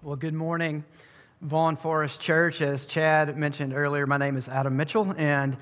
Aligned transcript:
Well, 0.00 0.14
good 0.14 0.32
morning, 0.32 0.84
Vaughn 1.42 1.74
Forest 1.74 2.20
Church. 2.20 2.62
As 2.62 2.86
Chad 2.86 3.36
mentioned 3.36 3.74
earlier, 3.74 4.06
my 4.06 4.16
name 4.16 4.36
is 4.36 4.48
Adam 4.48 4.76
Mitchell, 4.76 5.12
and 5.18 5.56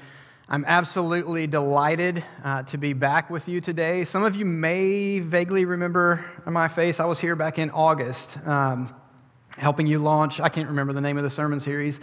I'm 0.47 0.63
absolutely 0.67 1.47
delighted 1.47 2.23
uh, 2.45 2.65
to 2.65 2.77
be 2.77 2.93
back 2.93 3.31
with 3.31 3.49
you 3.49 3.63
today. 3.63 4.05
Some 4.05 4.25
of 4.25 4.37
you 4.37 4.45
may 4.45 5.21
vaguely 5.21 5.65
remember 5.65 6.23
my 6.45 6.69
face. 6.69 7.01
I 7.01 7.07
was 7.07 7.19
here 7.19 7.35
back 7.35 7.59
in 7.59 7.71
August 7.71 8.47
um, 8.47 8.95
helping 9.57 9.87
you 9.87 10.01
launch, 10.01 10.39
I 10.39 10.51
can't 10.51 10.69
remember 10.69 10.93
the 10.93 11.01
name 11.01 11.17
of 11.17 11.23
the 11.23 11.31
sermon 11.31 11.59
series, 11.59 11.99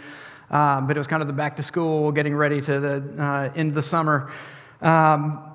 um, 0.50 0.88
but 0.88 0.96
it 0.96 0.98
was 0.98 1.06
kind 1.06 1.22
of 1.22 1.28
the 1.28 1.34
back 1.34 1.54
to 1.58 1.62
school, 1.62 2.10
getting 2.10 2.34
ready 2.34 2.60
to 2.60 2.80
the 2.80 3.14
uh, 3.16 3.52
end 3.54 3.68
of 3.68 3.74
the 3.76 3.82
summer. 3.82 4.28
Um, 4.82 5.53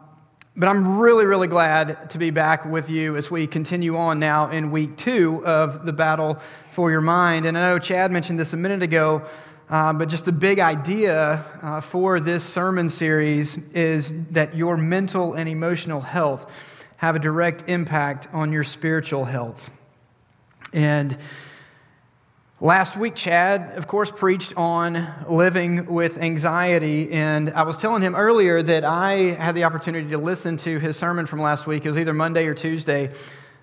but 0.60 0.68
I'm 0.68 1.00
really, 1.00 1.26
really 1.26 1.48
glad 1.48 2.10
to 2.10 2.18
be 2.18 2.32
back 2.32 2.66
with 2.66 2.90
you 2.90 3.16
as 3.16 3.32
we 3.32 3.48
continue 3.48 3.96
on 3.96 4.20
now 4.20 4.50
in 4.50 4.72
week 4.72 4.98
two 4.98 5.42
of 5.46 5.86
the 5.86 5.94
battle 5.94 6.36
for 6.72 6.92
your 6.92 7.00
mind. 7.00 7.46
And 7.46 7.58
I 7.58 7.62
know 7.62 7.80
Chad 7.80 8.12
mentioned 8.12 8.38
this 8.38 8.52
a 8.52 8.58
minute 8.58 8.84
ago, 8.84 9.24
uh, 9.70 9.94
but 9.94 10.10
just 10.10 10.26
the 10.26 10.34
big 10.34 10.60
idea 10.60 11.46
uh, 11.64 11.80
for 11.80 12.20
this 12.20 12.44
sermon 12.44 12.90
series 12.90 13.72
is 13.72 14.28
that 14.32 14.54
your 14.54 14.76
mental 14.76 15.34
and 15.34 15.48
emotional 15.48 16.02
health 16.02 16.86
have 16.98 17.16
a 17.16 17.20
direct 17.20 17.70
impact 17.70 18.28
on 18.34 18.52
your 18.52 18.66
spiritual 18.66 19.24
health. 19.24 19.72
And 20.74 21.18
Last 22.62 22.98
week, 22.98 23.16
Chad, 23.16 23.78
of 23.78 23.88
course, 23.88 24.12
preached 24.12 24.58
on 24.58 25.08
living 25.30 25.86
with 25.86 26.18
anxiety. 26.18 27.10
And 27.10 27.52
I 27.52 27.64
was 27.64 27.78
telling 27.78 28.02
him 28.02 28.16
earlier 28.16 28.62
that 28.62 28.84
I 28.84 29.32
had 29.32 29.56
the 29.56 29.64
opportunity 29.64 30.10
to 30.10 30.18
listen 30.18 30.58
to 30.58 30.78
his 30.78 30.98
sermon 30.98 31.26
from 31.26 31.42
last 31.42 31.68
week. 31.68 31.86
It 31.86 31.88
was 31.88 31.98
either 31.98 32.14
Monday 32.14 32.48
or 32.48 32.54
Tuesday 32.54 33.12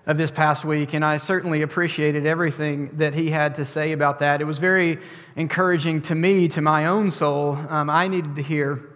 of 0.07 0.17
this 0.17 0.31
past 0.31 0.65
week. 0.65 0.95
And 0.95 1.05
I 1.05 1.17
certainly 1.17 1.61
appreciated 1.61 2.25
everything 2.25 2.97
that 2.97 3.13
he 3.13 3.29
had 3.29 3.53
to 3.55 3.65
say 3.65 3.91
about 3.91 4.17
that. 4.17 4.41
It 4.41 4.45
was 4.45 4.57
very 4.57 4.97
encouraging 5.35 6.01
to 6.03 6.15
me, 6.15 6.47
to 6.47 6.61
my 6.63 6.87
own 6.87 7.11
soul. 7.11 7.55
Um, 7.69 7.91
I 7.91 8.07
needed 8.07 8.35
to 8.37 8.41
hear 8.41 8.89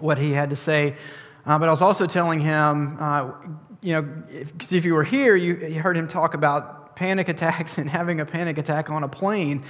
what 0.00 0.18
he 0.18 0.32
had 0.32 0.50
to 0.50 0.56
say. 0.56 0.96
Uh, 1.46 1.56
but 1.56 1.68
I 1.68 1.70
was 1.70 1.82
also 1.82 2.08
telling 2.08 2.40
him, 2.40 2.96
uh, 2.98 3.30
you 3.80 3.92
know, 3.92 4.24
if, 4.28 4.72
if 4.72 4.84
you 4.84 4.94
were 4.94 5.04
here, 5.04 5.36
you, 5.36 5.56
you 5.68 5.80
heard 5.80 5.96
him 5.96 6.08
talk 6.08 6.34
about 6.34 6.79
panic 7.00 7.30
attacks 7.30 7.78
and 7.78 7.88
having 7.88 8.20
a 8.20 8.26
panic 8.26 8.58
attack 8.58 8.90
on 8.90 9.02
a 9.02 9.08
plane. 9.08 9.64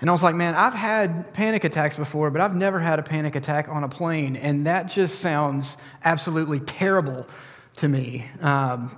And 0.00 0.08
I 0.08 0.12
was 0.12 0.22
like, 0.22 0.36
man, 0.36 0.54
I've 0.54 0.74
had 0.74 1.34
panic 1.34 1.64
attacks 1.64 1.96
before, 1.96 2.30
but 2.30 2.40
I've 2.40 2.54
never 2.54 2.78
had 2.78 3.00
a 3.00 3.02
panic 3.02 3.34
attack 3.34 3.68
on 3.68 3.82
a 3.82 3.88
plane. 3.88 4.36
And 4.36 4.66
that 4.66 4.86
just 4.86 5.18
sounds 5.18 5.76
absolutely 6.04 6.60
terrible 6.60 7.26
to 7.76 7.88
me. 7.88 8.26
Um, 8.40 8.96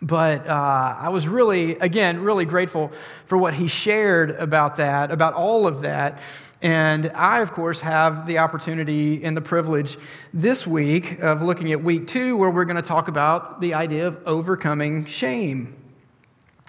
but 0.00 0.46
uh, 0.46 0.96
I 0.98 1.08
was 1.08 1.26
really, 1.26 1.76
again, 1.78 2.22
really 2.22 2.44
grateful 2.44 2.88
for 3.24 3.38
what 3.38 3.54
he 3.54 3.68
shared 3.68 4.30
about 4.30 4.76
that, 4.76 5.10
about 5.10 5.34
all 5.34 5.66
of 5.66 5.80
that. 5.80 6.20
And 6.60 7.10
I, 7.14 7.40
of 7.40 7.52
course, 7.52 7.80
have 7.80 8.26
the 8.26 8.38
opportunity 8.38 9.24
and 9.24 9.36
the 9.36 9.40
privilege 9.40 9.96
this 10.32 10.66
week 10.66 11.20
of 11.20 11.42
looking 11.42 11.72
at 11.72 11.82
week 11.82 12.06
two, 12.06 12.36
where 12.36 12.50
we're 12.50 12.64
going 12.64 12.80
to 12.80 12.88
talk 12.88 13.08
about 13.08 13.60
the 13.60 13.74
idea 13.74 14.06
of 14.06 14.18
overcoming 14.26 15.06
shame 15.06 15.76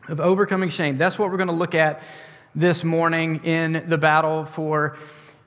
of 0.07 0.19
overcoming 0.19 0.69
shame. 0.69 0.97
That's 0.97 1.17
what 1.17 1.31
we're 1.31 1.37
going 1.37 1.47
to 1.47 1.53
look 1.53 1.75
at 1.75 2.03
this 2.55 2.83
morning 2.83 3.41
in 3.43 3.83
the 3.87 3.97
battle 3.97 4.45
for 4.45 4.97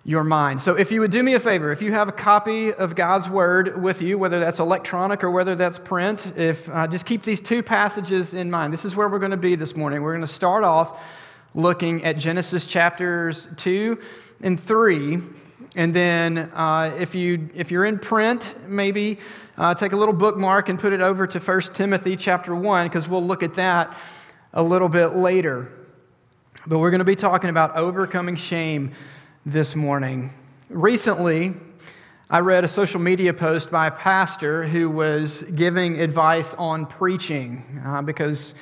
your 0.05 0.25
mind. 0.25 0.61
So, 0.61 0.77
if 0.77 0.93
you 0.93 1.01
would 1.01 1.11
do 1.11 1.23
me 1.23 1.35
a 1.35 1.41
favor, 1.41 1.73
if 1.73 1.83
you 1.83 1.93
have 1.93 2.09
a 2.09 2.13
copy 2.13 2.73
of 2.73 2.95
God's 2.95 3.29
Word 3.29 3.83
with 3.83 4.03
you, 4.03 4.19
whether 4.19 4.39
that's 4.39 4.61
electronic 4.61 5.25
or 5.25 5.31
whether 5.31 5.57
that's 5.57 5.79
print, 5.79 6.33
if 6.37 6.69
uh, 6.71 6.87
just 6.87 7.07
keep 7.07 7.23
these 7.23 7.41
two 7.41 7.63
passages 7.63 8.33
in 8.33 8.51
mind. 8.51 8.73
This 8.73 8.85
is 8.85 8.95
where 8.95 9.09
we're 9.09 9.19
going 9.19 9.33
to 9.33 9.37
be 9.37 9.57
this 9.57 9.77
morning. 9.77 10.03
We're 10.03 10.15
going 10.15 10.27
to 10.27 10.33
start 10.33 10.63
off 10.63 11.05
looking 11.55 12.05
at 12.05 12.19
Genesis 12.19 12.67
chapters 12.67 13.49
two 13.57 13.99
and 14.43 14.59
three, 14.59 15.19
and 15.75 15.93
then 15.93 16.39
uh, 16.55 16.95
if 16.99 17.17
you 17.17 17.49
if 17.55 17.73
you're 17.73 17.85
in 17.85 17.99
print, 17.99 18.55
maybe 18.69 19.19
uh, 19.59 19.75
take 19.75 19.93
a 19.93 19.97
little 19.97 20.15
bookmark 20.15 20.69
and 20.69 20.79
put 20.79 20.93
it 20.93 21.01
over 21.01 21.27
to 21.27 21.41
1 21.41 21.61
Timothy 21.75 22.15
chapter 22.15 22.55
one, 22.55 22.87
because 22.87 23.09
we'll 23.09 23.27
look 23.27 23.43
at 23.43 23.55
that 23.55 23.97
a 24.57 24.63
little 24.63 24.89
bit 24.89 25.09
later. 25.09 25.71
But 26.67 26.79
we're 26.79 26.91
going 26.91 27.01
to 27.01 27.05
be 27.05 27.15
talking 27.15 27.51
about 27.51 27.77
overcoming 27.77 28.37
shame 28.37 28.93
this 29.45 29.77
morning. 29.77 30.31
Recently, 30.71 31.53
I 32.31 32.41
read 32.41 32.65
a 32.65 32.69
social 32.69 32.99
media 32.99 33.35
post 33.35 33.71
by 33.71 33.87
a 33.87 33.91
pastor 33.91 34.65
who 34.65 34.89
was 34.89 35.43
giving 35.43 36.01
advice 36.01 36.55
on 36.55 36.87
preaching 36.87 37.83
uh, 37.85 38.01
because, 38.01 38.55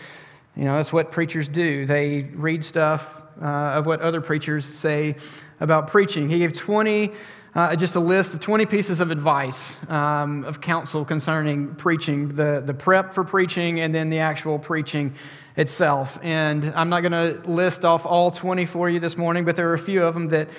you 0.56 0.64
know, 0.64 0.74
that's 0.74 0.92
what 0.92 1.12
preachers 1.12 1.46
do. 1.46 1.86
They 1.86 2.22
read 2.22 2.64
stuff 2.64 3.22
uh, 3.40 3.46
of 3.46 3.86
what 3.86 4.00
other 4.00 4.20
preachers 4.20 4.64
say 4.64 5.14
about 5.60 5.86
preaching. 5.86 6.28
He 6.28 6.40
gave 6.40 6.54
20, 6.54 7.12
uh, 7.54 7.76
just 7.76 7.94
a 7.94 8.00
list 8.00 8.34
of 8.34 8.40
20 8.40 8.66
pieces 8.66 9.00
of 9.00 9.12
advice, 9.12 9.78
um, 9.88 10.42
of 10.42 10.60
counsel 10.60 11.04
concerning 11.04 11.76
preaching, 11.76 12.30
the, 12.30 12.60
the 12.66 12.74
prep 12.74 13.12
for 13.12 13.22
preaching, 13.22 13.78
and 13.78 13.94
then 13.94 14.10
the 14.10 14.18
actual 14.18 14.58
preaching 14.58 15.14
itself. 15.56 16.18
And 16.22 16.64
I'm 16.74 16.88
not 16.88 17.02
going 17.02 17.12
to 17.12 17.48
list 17.48 17.84
off 17.84 18.06
all 18.06 18.30
20 18.30 18.66
for 18.66 18.90
you 18.90 19.00
this 19.00 19.16
morning, 19.16 19.44
but 19.44 19.56
there 19.56 19.68
are 19.70 19.74
a 19.74 19.78
few 19.78 20.02
of 20.02 20.14
them 20.14 20.28
that 20.28 20.48
uh, 20.48 20.50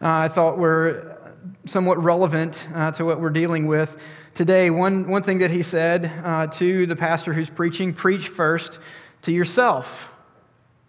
I 0.00 0.28
thought 0.28 0.58
were 0.58 1.18
somewhat 1.64 1.98
relevant 1.98 2.68
uh, 2.74 2.90
to 2.92 3.04
what 3.04 3.20
we're 3.20 3.30
dealing 3.30 3.66
with 3.66 4.30
today. 4.34 4.70
One, 4.70 5.08
one 5.08 5.22
thing 5.22 5.38
that 5.38 5.50
he 5.50 5.62
said 5.62 6.10
uh, 6.24 6.46
to 6.48 6.86
the 6.86 6.96
pastor 6.96 7.32
who's 7.32 7.50
preaching 7.50 7.92
preach 7.92 8.28
first 8.28 8.78
to 9.22 9.32
yourself. 9.32 10.08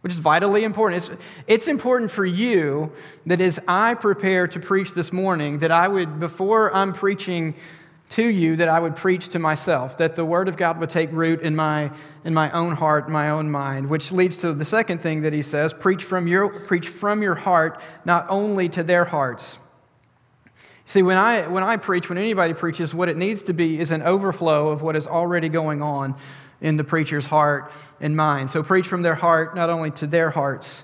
Which 0.02 0.12
is 0.12 0.20
vitally 0.20 0.66
important. 0.66 1.02
It's, 1.02 1.22
it's 1.48 1.68
important 1.70 2.12
for 2.12 2.26
you 2.26 2.92
that 3.26 3.40
as 3.40 3.62
I 3.70 3.94
prepare 3.94 4.50
to 4.50 4.60
preach 4.60 4.94
this 4.94 5.14
morning, 5.14 5.60
that 5.60 5.72
I 5.72 5.88
would, 5.88 6.20
before 6.20 6.76
I'm 6.76 6.92
preaching 6.92 7.56
to 8.14 8.24
you 8.24 8.56
that 8.58 8.68
I 8.68 8.80
would 8.80 8.96
preach 8.96 9.30
to 9.30 9.40
myself, 9.40 9.98
that 9.98 10.16
the 10.16 10.24
Word 10.24 10.48
of 10.48 10.56
God 10.56 10.80
would 10.80 10.90
take 10.92 11.12
root 11.12 11.42
in 11.42 11.56
my, 11.56 11.92
in 12.24 12.34
my 12.34 12.52
own 12.52 12.76
heart, 12.76 13.10
my 13.10 13.32
own 13.32 13.50
mind, 13.50 13.90
which 13.90 14.12
leads 14.12 14.38
to 14.38 14.54
the 14.54 14.66
second 14.66 15.02
thing 15.02 15.24
that 15.24 15.34
he 15.34 15.42
says 15.42 15.74
preach 15.74 16.04
from 16.04 16.28
your, 16.28 16.60
preach 16.62 16.88
from 16.90 17.24
your 17.24 17.34
heart, 17.34 17.82
not 18.06 18.28
only 18.30 18.70
to 18.70 18.84
their 18.84 19.06
hearts. 19.06 19.58
See, 20.86 21.02
when 21.02 21.18
I, 21.18 21.48
when 21.48 21.64
I 21.64 21.78
preach, 21.78 22.08
when 22.08 22.20
anybody 22.20 22.54
preaches, 22.54 22.94
what 22.94 23.10
it 23.10 23.18
needs 23.18 23.42
to 23.44 23.54
be 23.54 23.80
is 23.80 23.90
an 23.90 24.04
overflow 24.04 24.70
of 24.70 24.84
what 24.84 24.96
is 24.96 25.08
already 25.08 25.50
going 25.50 25.82
on 25.82 26.16
in 26.62 26.78
the 26.78 26.84
preacher's 26.84 27.26
heart 27.26 27.72
and 28.00 28.16
mind. 28.16 28.52
So 28.52 28.62
preach 28.62 28.86
from 28.86 29.02
their 29.02 29.16
heart, 29.16 29.56
not 29.56 29.72
only 29.72 29.90
to 29.92 30.06
their 30.06 30.30
hearts. 30.30 30.84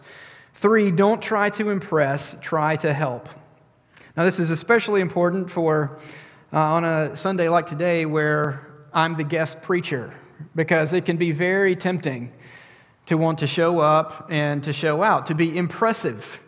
Three, 0.54 0.90
don't 0.90 1.22
try 1.22 1.52
to 1.52 1.70
impress, 1.70 2.40
try 2.40 2.76
to 2.78 2.92
help. 2.92 3.30
Now, 4.18 4.24
this 4.24 4.40
is 4.40 4.50
especially 4.50 5.00
important 5.00 5.52
for 5.52 6.00
uh, 6.52 6.58
on 6.58 6.84
a 6.84 7.16
Sunday 7.16 7.48
like 7.48 7.68
today 7.68 8.06
where 8.06 8.68
I'm 8.92 9.16
the 9.16 9.24
guest 9.24 9.62
preacher 9.62 10.14
because 10.56 10.94
it 10.94 11.06
can 11.06 11.18
be 11.18 11.32
very 11.32 11.76
tempting 11.76 12.32
to 13.06 13.18
want 13.18 13.40
to 13.40 13.48
show 13.48 13.80
up 13.80 14.28
and 14.30 14.64
to 14.64 14.74
show 14.74 15.04
out, 15.04 15.28
to 15.28 15.36
be 15.36 15.56
impressive. 15.56 16.44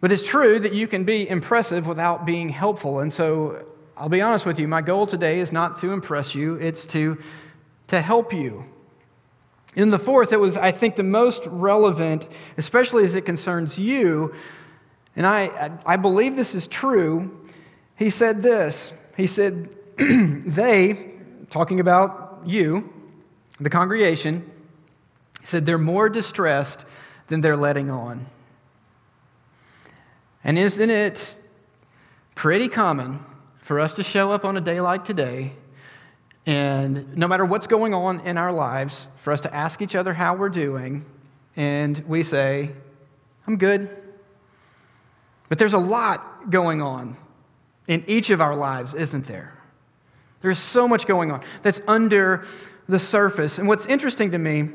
But 0.00 0.10
it's 0.10 0.28
true 0.28 0.58
that 0.58 0.72
you 0.72 0.88
can 0.88 1.04
be 1.04 1.28
impressive 1.28 1.86
without 1.86 2.26
being 2.26 2.48
helpful. 2.48 3.00
And 3.00 3.12
so 3.12 3.64
I'll 3.96 4.08
be 4.08 4.20
honest 4.20 4.46
with 4.46 4.58
you, 4.58 4.66
my 4.66 4.82
goal 4.82 5.06
today 5.06 5.38
is 5.38 5.52
not 5.52 5.76
to 5.76 5.92
impress 5.92 6.34
you, 6.34 6.56
it's 6.56 6.84
to, 6.86 7.18
to 7.88 8.00
help 8.00 8.32
you. 8.32 8.64
In 9.76 9.90
the 9.90 9.98
fourth, 9.98 10.32
it 10.32 10.40
was, 10.40 10.56
I 10.56 10.72
think, 10.72 10.96
the 10.96 11.02
most 11.04 11.46
relevant, 11.46 12.28
especially 12.56 13.04
as 13.04 13.14
it 13.14 13.22
concerns 13.22 13.78
you. 13.78 14.34
And 15.14 15.24
I, 15.24 15.70
I 15.86 15.96
believe 15.96 16.34
this 16.34 16.54
is 16.56 16.66
true. 16.66 17.40
He 17.96 18.10
said 18.10 18.42
this 18.42 18.92
he 19.16 19.26
said, 19.26 19.68
They, 19.98 21.12
talking 21.50 21.80
about 21.80 22.42
you, 22.44 22.92
the 23.60 23.70
congregation, 23.70 24.50
said 25.42 25.66
they're 25.66 25.78
more 25.78 26.08
distressed 26.08 26.86
than 27.28 27.40
they're 27.40 27.56
letting 27.56 27.90
on. 27.90 28.26
And 30.42 30.58
isn't 30.58 30.90
it 30.90 31.40
pretty 32.34 32.68
common 32.68 33.20
for 33.58 33.80
us 33.80 33.94
to 33.94 34.02
show 34.02 34.32
up 34.32 34.44
on 34.44 34.56
a 34.56 34.60
day 34.60 34.80
like 34.80 35.04
today 35.04 35.52
and 36.46 37.16
no 37.16 37.26
matter 37.26 37.44
what's 37.44 37.66
going 37.66 37.94
on 37.94 38.20
in 38.20 38.36
our 38.36 38.52
lives, 38.52 39.08
for 39.16 39.32
us 39.32 39.40
to 39.42 39.54
ask 39.54 39.80
each 39.80 39.96
other 39.96 40.12
how 40.12 40.34
we're 40.34 40.50
doing, 40.50 41.04
and 41.56 41.98
we 42.06 42.22
say, 42.22 42.70
I'm 43.46 43.56
good. 43.56 43.88
But 45.48 45.58
there's 45.58 45.72
a 45.72 45.78
lot 45.78 46.50
going 46.50 46.82
on 46.82 47.16
in 47.86 48.04
each 48.06 48.30
of 48.30 48.40
our 48.40 48.56
lives, 48.56 48.94
isn't 48.94 49.26
there? 49.26 49.52
There's 50.40 50.58
so 50.58 50.86
much 50.86 51.06
going 51.06 51.30
on 51.30 51.42
that's 51.62 51.80
under 51.88 52.44
the 52.88 52.98
surface. 52.98 53.58
And 53.58 53.66
what's 53.66 53.86
interesting 53.86 54.32
to 54.32 54.38
me 54.38 54.68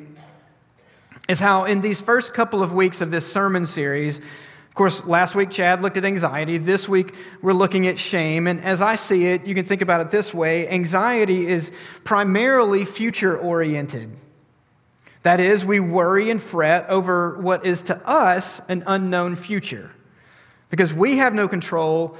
is 1.27 1.39
how, 1.39 1.65
in 1.65 1.81
these 1.81 2.01
first 2.01 2.33
couple 2.33 2.63
of 2.63 2.73
weeks 2.73 3.01
of 3.01 3.11
this 3.11 3.31
sermon 3.31 3.65
series, 3.65 4.19
of 4.19 4.75
course, 4.75 5.05
last 5.05 5.35
week 5.35 5.51
Chad 5.51 5.81
looked 5.81 5.97
at 5.97 6.05
anxiety. 6.05 6.57
This 6.57 6.89
week 6.89 7.13
we're 7.41 7.53
looking 7.53 7.87
at 7.87 7.99
shame. 7.99 8.47
And 8.47 8.61
as 8.61 8.81
I 8.81 8.95
see 8.95 9.25
it, 9.27 9.45
you 9.45 9.53
can 9.53 9.65
think 9.65 9.81
about 9.81 10.01
it 10.01 10.09
this 10.09 10.33
way 10.33 10.67
anxiety 10.69 11.45
is 11.45 11.71
primarily 12.03 12.85
future 12.85 13.37
oriented. 13.37 14.09
That 15.23 15.39
is, 15.39 15.65
we 15.65 15.79
worry 15.79 16.29
and 16.29 16.41
fret 16.41 16.89
over 16.89 17.39
what 17.41 17.65
is 17.65 17.83
to 17.83 18.07
us 18.07 18.67
an 18.69 18.83
unknown 18.87 19.35
future 19.35 19.91
because 20.69 20.93
we 20.93 21.17
have 21.17 21.33
no 21.33 21.47
control 21.47 22.15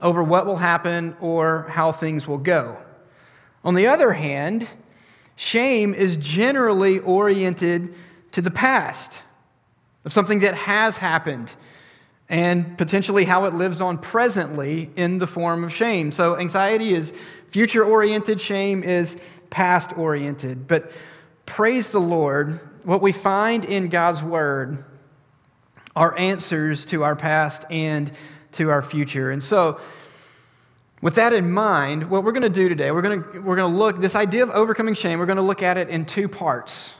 over 0.00 0.22
what 0.22 0.46
will 0.46 0.56
happen 0.56 1.16
or 1.20 1.62
how 1.68 1.92
things 1.92 2.26
will 2.26 2.38
go. 2.38 2.76
On 3.64 3.74
the 3.74 3.86
other 3.86 4.12
hand, 4.12 4.72
shame 5.36 5.94
is 5.94 6.16
generally 6.16 6.98
oriented 7.00 7.94
to 8.32 8.42
the 8.42 8.50
past 8.50 9.24
of 10.04 10.12
something 10.12 10.40
that 10.40 10.54
has 10.54 10.98
happened 10.98 11.54
and 12.28 12.76
potentially 12.76 13.24
how 13.24 13.44
it 13.44 13.54
lives 13.54 13.80
on 13.80 13.98
presently 13.98 14.90
in 14.96 15.18
the 15.18 15.26
form 15.26 15.64
of 15.64 15.72
shame. 15.72 16.10
So, 16.12 16.36
anxiety 16.36 16.92
is 16.92 17.12
future 17.46 17.84
oriented, 17.84 18.40
shame 18.40 18.82
is 18.82 19.40
past 19.50 19.96
oriented. 19.96 20.66
But 20.66 20.90
praise 21.46 21.90
the 21.90 22.00
Lord, 22.00 22.60
what 22.84 23.00
we 23.00 23.12
find 23.12 23.64
in 23.64 23.88
God's 23.88 24.22
Word 24.22 24.84
are 25.94 26.16
answers 26.18 26.84
to 26.86 27.04
our 27.04 27.16
past 27.16 27.64
and 27.70 28.10
to 28.56 28.70
our 28.70 28.82
future. 28.82 29.30
And 29.30 29.42
so, 29.42 29.80
with 31.02 31.16
that 31.16 31.32
in 31.32 31.52
mind, 31.52 32.10
what 32.10 32.24
we're 32.24 32.32
going 32.32 32.42
to 32.42 32.48
do 32.48 32.68
today, 32.68 32.90
we're 32.90 33.02
going 33.02 33.22
to, 33.22 33.40
we're 33.40 33.56
going 33.56 33.70
to 33.70 33.78
look, 33.78 33.98
this 33.98 34.16
idea 34.16 34.42
of 34.42 34.50
overcoming 34.50 34.94
shame, 34.94 35.18
we're 35.18 35.26
going 35.26 35.36
to 35.36 35.42
look 35.42 35.62
at 35.62 35.76
it 35.76 35.88
in 35.88 36.04
two 36.04 36.28
parts. 36.28 36.96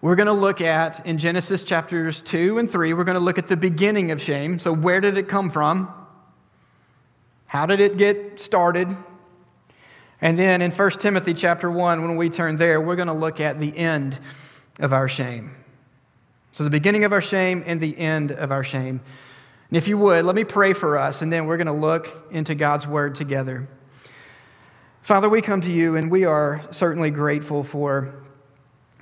We're 0.00 0.16
going 0.16 0.28
to 0.28 0.32
look 0.32 0.62
at, 0.62 1.06
in 1.06 1.18
Genesis 1.18 1.62
chapters 1.62 2.22
2 2.22 2.58
and 2.58 2.70
3, 2.70 2.94
we're 2.94 3.04
going 3.04 3.18
to 3.18 3.24
look 3.24 3.36
at 3.36 3.46
the 3.46 3.56
beginning 3.56 4.10
of 4.10 4.22
shame. 4.22 4.58
So, 4.58 4.72
where 4.72 5.00
did 5.02 5.18
it 5.18 5.28
come 5.28 5.50
from? 5.50 5.92
How 7.46 7.66
did 7.66 7.80
it 7.80 7.98
get 7.98 8.40
started? 8.40 8.88
And 10.22 10.38
then 10.38 10.62
in 10.62 10.70
1 10.70 10.90
Timothy 10.92 11.34
chapter 11.34 11.70
1, 11.70 12.02
when 12.02 12.16
we 12.16 12.30
turn 12.30 12.56
there, 12.56 12.80
we're 12.80 12.96
going 12.96 13.08
to 13.08 13.14
look 13.14 13.40
at 13.40 13.58
the 13.58 13.76
end 13.76 14.18
of 14.78 14.94
our 14.94 15.08
shame. 15.08 15.50
So, 16.52 16.64
the 16.64 16.70
beginning 16.70 17.04
of 17.04 17.12
our 17.12 17.20
shame 17.20 17.62
and 17.66 17.80
the 17.80 17.96
end 17.98 18.32
of 18.32 18.50
our 18.50 18.64
shame. 18.64 19.02
And 19.70 19.76
if 19.76 19.86
you 19.86 19.96
would, 19.98 20.24
let 20.24 20.34
me 20.34 20.42
pray 20.42 20.72
for 20.72 20.98
us, 20.98 21.22
and 21.22 21.32
then 21.32 21.46
we're 21.46 21.56
going 21.56 21.68
to 21.68 21.72
look 21.72 22.08
into 22.32 22.56
God's 22.56 22.88
word 22.88 23.14
together. 23.14 23.68
Father, 25.00 25.28
we 25.28 25.42
come 25.42 25.60
to 25.60 25.72
you, 25.72 25.94
and 25.94 26.10
we 26.10 26.24
are 26.24 26.60
certainly 26.72 27.10
grateful 27.10 27.62
for 27.62 28.14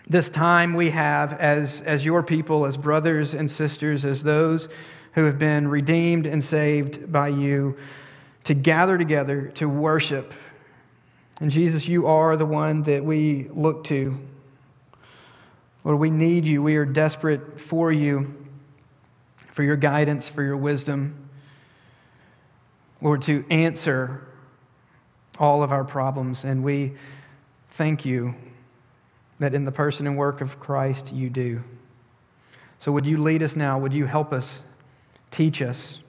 this 0.07 0.31
time 0.31 0.75
we 0.75 0.91
have 0.91 1.33
as, 1.33 1.81
as 1.81 2.05
your 2.05 2.23
people, 2.23 2.67
as 2.67 2.77
brothers 2.77 3.35
and 3.35 3.51
sisters, 3.51 4.05
as 4.05 4.23
those 4.23 4.69
who 5.13 5.25
have 5.25 5.39
been 5.39 5.69
redeemed 5.69 6.27
and 6.27 6.45
saved 6.45 7.11
by 7.11 7.29
you, 7.29 7.77
to 8.45 8.55
gather 8.55 8.97
together 8.97 9.49
to 9.49 9.69
worship. 9.69 10.33
And 11.41 11.51
Jesus, 11.51 11.89
you 11.89 12.07
are 12.07 12.37
the 12.37 12.47
one 12.47 12.83
that 12.83 13.05
we 13.05 13.49
look 13.49 13.85
to. 13.85 14.19
Lord, 15.85 15.99
we 15.99 16.11
need 16.11 16.47
you. 16.47 16.63
We 16.63 16.77
are 16.77 16.85
desperate 16.85 17.61
for 17.61 17.91
you, 17.93 18.35
for 19.59 19.65
your 19.65 19.75
guidance, 19.75 20.29
for 20.29 20.45
your 20.45 20.57
wisdom. 20.57 21.29
Lord, 23.03 23.23
to 23.23 23.45
answer 23.51 24.25
all 25.37 25.65
of 25.65 25.73
our 25.73 25.83
problems. 25.83 26.45
And 26.45 26.63
we 26.63 26.93
thank 27.67 28.05
you 28.05 28.37
that 29.41 29.55
in 29.55 29.65
the 29.65 29.73
person 29.73 30.07
and 30.07 30.17
work 30.17 30.41
of 30.41 30.61
Christ 30.61 31.13
you 31.13 31.29
do. 31.29 31.65
So, 32.79 32.93
would 32.93 33.05
you 33.05 33.19
lead 33.19 33.43
us 33.43 33.57
now? 33.57 33.81
Would 33.81 33.93
you 33.93 34.07
help 34.07 34.33
us, 34.33 34.63
teach 35.33 35.61
us 35.61 36.05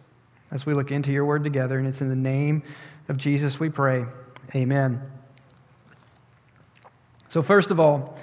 as 0.51 0.68
we 0.68 0.75
look 0.75 0.92
into 0.92 1.12
your 1.12 1.25
word 1.25 1.44
together? 1.44 1.80
And 1.80 1.88
it's 1.88 2.01
in 2.01 2.10
the 2.10 2.16
name 2.16 2.62
of 3.07 3.18
Jesus 3.18 3.60
we 3.60 3.69
pray. 3.69 4.06
Amen. 4.54 5.01
So, 7.30 7.42
first 7.42 7.72
of 7.72 7.80
all, 7.80 8.16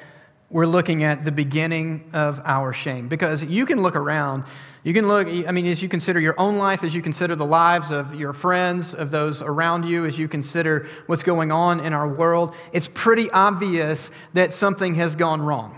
we're 0.51 0.67
looking 0.67 1.03
at 1.03 1.25
the 1.25 1.33
beginning 1.33 2.11
of 2.13 2.41
our 2.45 2.73
shame 2.73 3.09
because 3.09 3.43
you 3.43 3.67
can 3.67 3.83
look 3.83 3.97
around 3.97 4.45
you 4.87 4.93
can 4.93 5.09
look, 5.09 5.27
I 5.27 5.51
mean, 5.51 5.67
as 5.67 5.83
you 5.83 5.89
consider 5.89 6.21
your 6.21 6.39
own 6.39 6.59
life, 6.59 6.85
as 6.85 6.95
you 6.95 7.03
consider 7.03 7.35
the 7.35 7.45
lives 7.45 7.91
of 7.91 8.15
your 8.15 8.33
friends, 8.33 8.95
of 8.95 9.11
those 9.11 9.43
around 9.43 9.85
you, 9.85 10.05
as 10.05 10.17
you 10.17 10.29
consider 10.29 10.87
what's 11.07 11.25
going 11.25 11.51
on 11.51 11.81
in 11.81 11.93
our 11.93 12.07
world, 12.07 12.55
it's 12.73 12.87
pretty 12.87 13.29
obvious 13.33 14.13
that 14.35 14.53
something 14.53 14.95
has 14.95 15.17
gone 15.17 15.43
wrong. 15.43 15.77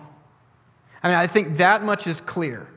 I 1.03 1.09
mean, 1.09 1.17
I 1.17 1.27
think 1.27 1.57
that 1.57 1.83
much 1.83 2.07
is 2.07 2.21
clear. 2.21 2.69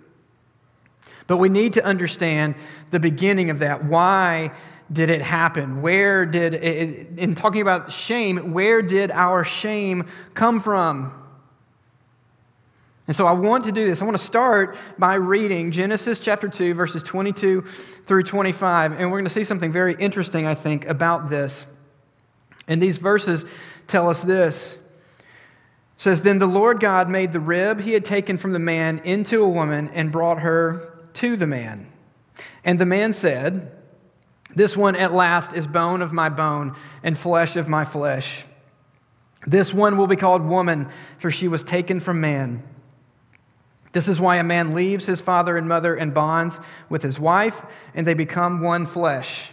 But 1.28 1.36
we 1.36 1.50
need 1.50 1.74
to 1.74 1.84
understand 1.84 2.56
the 2.92 3.00
beginning 3.02 3.50
of 3.50 3.60
that. 3.60 3.84
Why 3.84 4.54
did 4.90 5.10
it 5.10 5.22
happen? 5.22 5.82
Where 5.82 6.26
did, 6.26 6.54
in 6.54 7.36
talking 7.36 7.62
about 7.62 7.92
shame, 7.92 8.54
where 8.54 8.82
did 8.82 9.12
our 9.12 9.44
shame 9.44 10.08
come 10.34 10.62
from? 10.62 11.21
And 13.08 13.16
so 13.16 13.26
I 13.26 13.32
want 13.32 13.66
to 13.66 13.72
do 13.72 13.86
this. 13.86 14.02
I 14.02 14.06
want 14.06 14.18
to 14.18 14.24
start 14.24 14.78
by 14.98 15.16
reading 15.16 15.72
Genesis 15.72 16.20
chapter 16.20 16.48
2, 16.48 16.74
verses 16.74 17.04
22 17.04 17.62
through 17.62 18.24
25. 18.24 18.94
And 18.94 19.12
we're 19.12 19.18
going 19.18 19.26
to 19.26 19.30
see 19.30 19.44
something 19.44 19.72
very 19.72 19.96
interesting, 19.96 20.46
I 20.46 20.54
think, 20.54 20.86
about 20.86 21.30
this. 21.30 21.66
And 22.68 22.82
these 22.82 23.00
verses 23.00 23.46
tell 23.88 24.10
us 24.10 24.22
this. 24.22 24.76
It 24.76 25.26
says, 25.98 26.22
Then 26.22 26.40
the 26.40 26.46
Lord 26.46 26.80
God 26.80 27.10
made 27.10 27.34
the 27.34 27.40
rib 27.40 27.82
he 27.82 27.94
had 27.94 28.06
taken 28.06 28.38
from 28.38 28.54
the 28.54 28.60
man 28.60 29.02
into 29.04 29.44
a 29.44 29.50
woman 29.50 29.90
and 29.94 30.12
brought 30.12 30.40
her 30.40 31.08
to 31.14 31.36
the 31.36 31.48
man. 31.48 31.88
And 32.64 32.80
the 32.80 32.86
man 32.86 33.14
said, 33.14 33.72
This 34.54 34.78
one 34.78 34.96
at 34.96 35.12
last 35.12 35.54
is 35.54 35.66
bone 35.66 36.02
of 36.02 36.14
my 36.14 36.30
bone 36.30 36.76
and 37.04 37.18
flesh 37.18 37.56
of 37.56 37.68
my 37.68 37.84
flesh. 37.84 38.46
This 39.46 39.74
one 39.74 39.98
will 39.98 40.08
be 40.08 40.16
called 40.16 40.46
woman, 40.46 40.88
for 41.18 41.32
she 41.32 41.48
was 41.48 41.64
taken 41.64 42.00
from 42.00 42.22
man. 42.22 42.64
This 43.94 44.08
is 44.08 44.22
why 44.22 44.38
a 44.38 44.44
man 44.44 44.74
leaves 44.74 45.06
his 45.06 45.22
father 45.22 45.58
and 45.58 45.68
mother 45.68 45.96
and 45.96 46.14
bonds 46.14 46.60
with 46.90 47.04
his 47.04 47.20
wife, 47.20 47.62
and 47.94 48.08
they 48.08 48.14
become 48.14 48.62
one 48.62 48.86
flesh. 48.86 49.52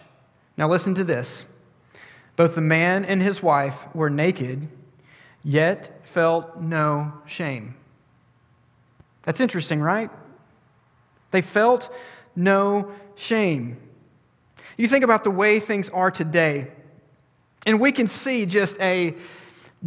Now, 0.56 0.68
listen 0.68 0.94
to 0.94 1.04
this. 1.04 1.52
Both 2.36 2.54
the 2.54 2.60
man 2.60 3.04
and 3.04 3.20
his 3.20 3.42
wife 3.42 3.92
were 3.94 4.10
naked, 4.10 4.68
yet 5.42 6.06
felt 6.06 6.60
no 6.60 7.12
shame. 7.26 7.74
That's 9.22 9.40
interesting, 9.40 9.80
right? 9.80 10.10
They 11.32 11.42
felt 11.42 11.94
no 12.36 12.92
shame. 13.16 13.76
You 14.76 14.86
think 14.86 15.04
about 15.04 15.24
the 15.24 15.30
way 15.30 15.58
things 15.58 15.90
are 15.90 16.10
today, 16.10 16.68
and 17.66 17.80
we 17.80 17.90
can 17.90 18.06
see 18.06 18.46
just 18.46 18.80
a 18.80 19.16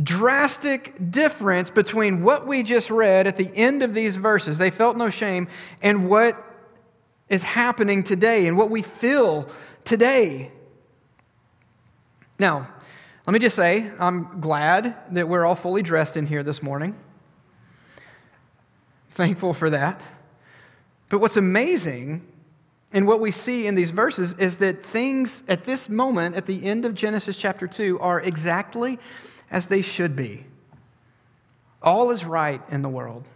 drastic 0.01 1.11
difference 1.11 1.69
between 1.69 2.23
what 2.23 2.47
we 2.47 2.63
just 2.63 2.89
read 2.89 3.27
at 3.27 3.35
the 3.35 3.51
end 3.55 3.83
of 3.83 3.93
these 3.93 4.15
verses, 4.17 4.57
they 4.57 4.69
felt 4.69 4.97
no 4.97 5.09
shame, 5.09 5.47
and 5.81 6.09
what 6.09 6.41
is 7.27 7.43
happening 7.43 8.03
today 8.03 8.47
and 8.47 8.57
what 8.57 8.69
we 8.69 8.81
feel 8.81 9.49
today. 9.83 10.51
Now, 12.39 12.67
let 13.25 13.33
me 13.33 13.39
just 13.39 13.55
say, 13.55 13.89
I'm 13.99 14.41
glad 14.41 14.95
that 15.11 15.27
we're 15.27 15.45
all 15.45 15.55
fully 15.55 15.81
dressed 15.81 16.17
in 16.17 16.25
here 16.25 16.43
this 16.43 16.63
morning. 16.63 16.95
Thankful 19.11 19.53
for 19.53 19.69
that. 19.69 20.01
But 21.09 21.19
what's 21.19 21.37
amazing 21.37 22.25
and 22.93 23.07
what 23.07 23.19
we 23.19 23.31
see 23.31 23.67
in 23.67 23.75
these 23.75 23.91
verses 23.91 24.33
is 24.33 24.57
that 24.57 24.83
things 24.83 25.43
at 25.47 25.63
this 25.63 25.87
moment, 25.87 26.35
at 26.35 26.45
the 26.45 26.65
end 26.65 26.83
of 26.83 26.93
Genesis 26.93 27.39
chapter 27.39 27.67
2, 27.67 27.99
are 27.99 28.19
exactly 28.19 28.99
as 29.51 29.67
they 29.67 29.81
should 29.81 30.15
be. 30.15 30.45
All 31.83 32.09
is 32.11 32.25
right 32.25 32.61
in 32.71 32.81
the 32.81 32.89
world. 32.89 33.27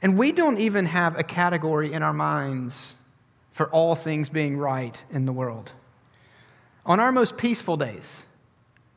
And 0.00 0.18
we 0.18 0.32
don't 0.32 0.58
even 0.58 0.86
have 0.86 1.16
a 1.18 1.22
category 1.22 1.92
in 1.92 2.02
our 2.02 2.12
minds 2.12 2.96
for 3.52 3.68
all 3.70 3.94
things 3.94 4.28
being 4.28 4.56
right 4.56 5.04
in 5.10 5.26
the 5.26 5.32
world. 5.32 5.72
On 6.84 6.98
our 6.98 7.12
most 7.12 7.38
peaceful 7.38 7.76
days, 7.76 8.26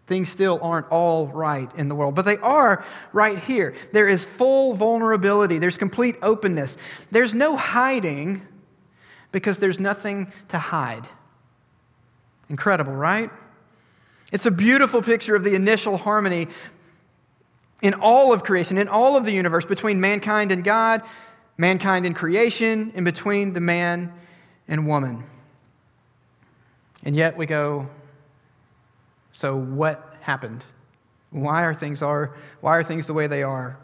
things 0.08 0.30
still 0.30 0.60
aren't 0.62 0.88
all 0.90 1.28
right 1.28 1.70
in 1.76 1.90
the 1.90 1.96
world, 1.96 2.16
but 2.16 2.26
they 2.26 2.38
are 2.38 2.84
right 3.12 3.38
here. 3.38 3.76
There 3.92 4.08
is 4.08 4.26
full 4.26 4.74
vulnerability, 4.74 5.60
there's 5.60 5.78
complete 5.78 6.16
openness, 6.22 6.78
there's 7.12 7.36
no 7.36 7.56
hiding 7.56 8.42
because 9.32 9.60
there's 9.60 9.80
nothing 9.80 10.32
to 10.48 10.58
hide. 10.58 11.08
Incredible, 12.50 12.94
right? 12.94 13.30
It's 14.32 14.46
a 14.46 14.52
beautiful 14.52 15.02
picture 15.02 15.36
of 15.36 15.44
the 15.44 15.56
initial 15.56 15.98
harmony 15.98 16.48
in 17.82 17.94
all 17.94 18.34
of 18.34 18.44
creation, 18.44 18.78
in 18.78 18.88
all 18.88 19.18
of 19.18 19.26
the 19.26 19.32
universe, 19.32 19.66
between 19.66 20.02
mankind 20.02 20.52
and 20.52 20.64
God, 20.64 21.02
mankind 21.58 22.06
and 22.06 22.16
creation, 22.16 22.92
and 22.96 23.06
between 23.06 23.54
the 23.54 23.60
man 23.60 24.12
and 24.68 24.88
woman. 24.88 25.24
And 27.04 27.16
yet 27.16 27.38
we 27.38 27.46
go, 27.46 27.88
so 29.32 29.58
what 29.58 30.18
happened? 30.22 30.64
Why 31.30 31.64
are 31.64 31.74
things 31.74 32.02
are 32.02 32.34
why 32.62 32.78
are 32.78 32.84
things 32.84 33.08
the 33.08 33.14
way 33.14 33.28
they 33.28 33.44
are 33.44 33.78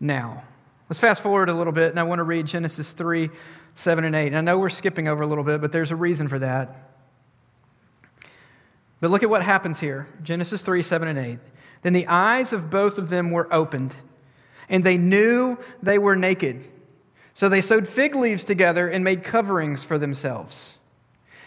now? 0.00 0.42
Let's 0.88 1.00
fast 1.00 1.22
forward 1.22 1.50
a 1.50 1.52
little 1.52 1.72
bit, 1.72 1.90
and 1.90 2.00
I 2.00 2.04
want 2.04 2.20
to 2.20 2.22
read 2.22 2.46
Genesis 2.46 2.92
3, 2.92 3.28
7 3.74 4.04
and 4.04 4.14
8. 4.14 4.28
And 4.28 4.36
I 4.36 4.40
know 4.40 4.58
we're 4.58 4.70
skipping 4.70 5.06
over 5.06 5.22
a 5.22 5.26
little 5.26 5.44
bit, 5.44 5.60
but 5.60 5.72
there's 5.72 5.90
a 5.90 5.96
reason 5.96 6.28
for 6.28 6.38
that. 6.38 6.87
But 9.00 9.10
look 9.10 9.22
at 9.22 9.30
what 9.30 9.42
happens 9.42 9.80
here 9.80 10.08
Genesis 10.22 10.62
3 10.62 10.82
7 10.82 11.08
and 11.08 11.18
8. 11.18 11.38
Then 11.82 11.92
the 11.92 12.06
eyes 12.06 12.52
of 12.52 12.70
both 12.70 12.98
of 12.98 13.10
them 13.10 13.30
were 13.30 13.52
opened, 13.52 13.94
and 14.68 14.82
they 14.82 14.96
knew 14.96 15.58
they 15.82 15.98
were 15.98 16.16
naked. 16.16 16.64
So 17.34 17.48
they 17.48 17.60
sewed 17.60 17.86
fig 17.86 18.16
leaves 18.16 18.42
together 18.42 18.88
and 18.88 19.04
made 19.04 19.22
coverings 19.22 19.84
for 19.84 19.96
themselves. 19.96 20.76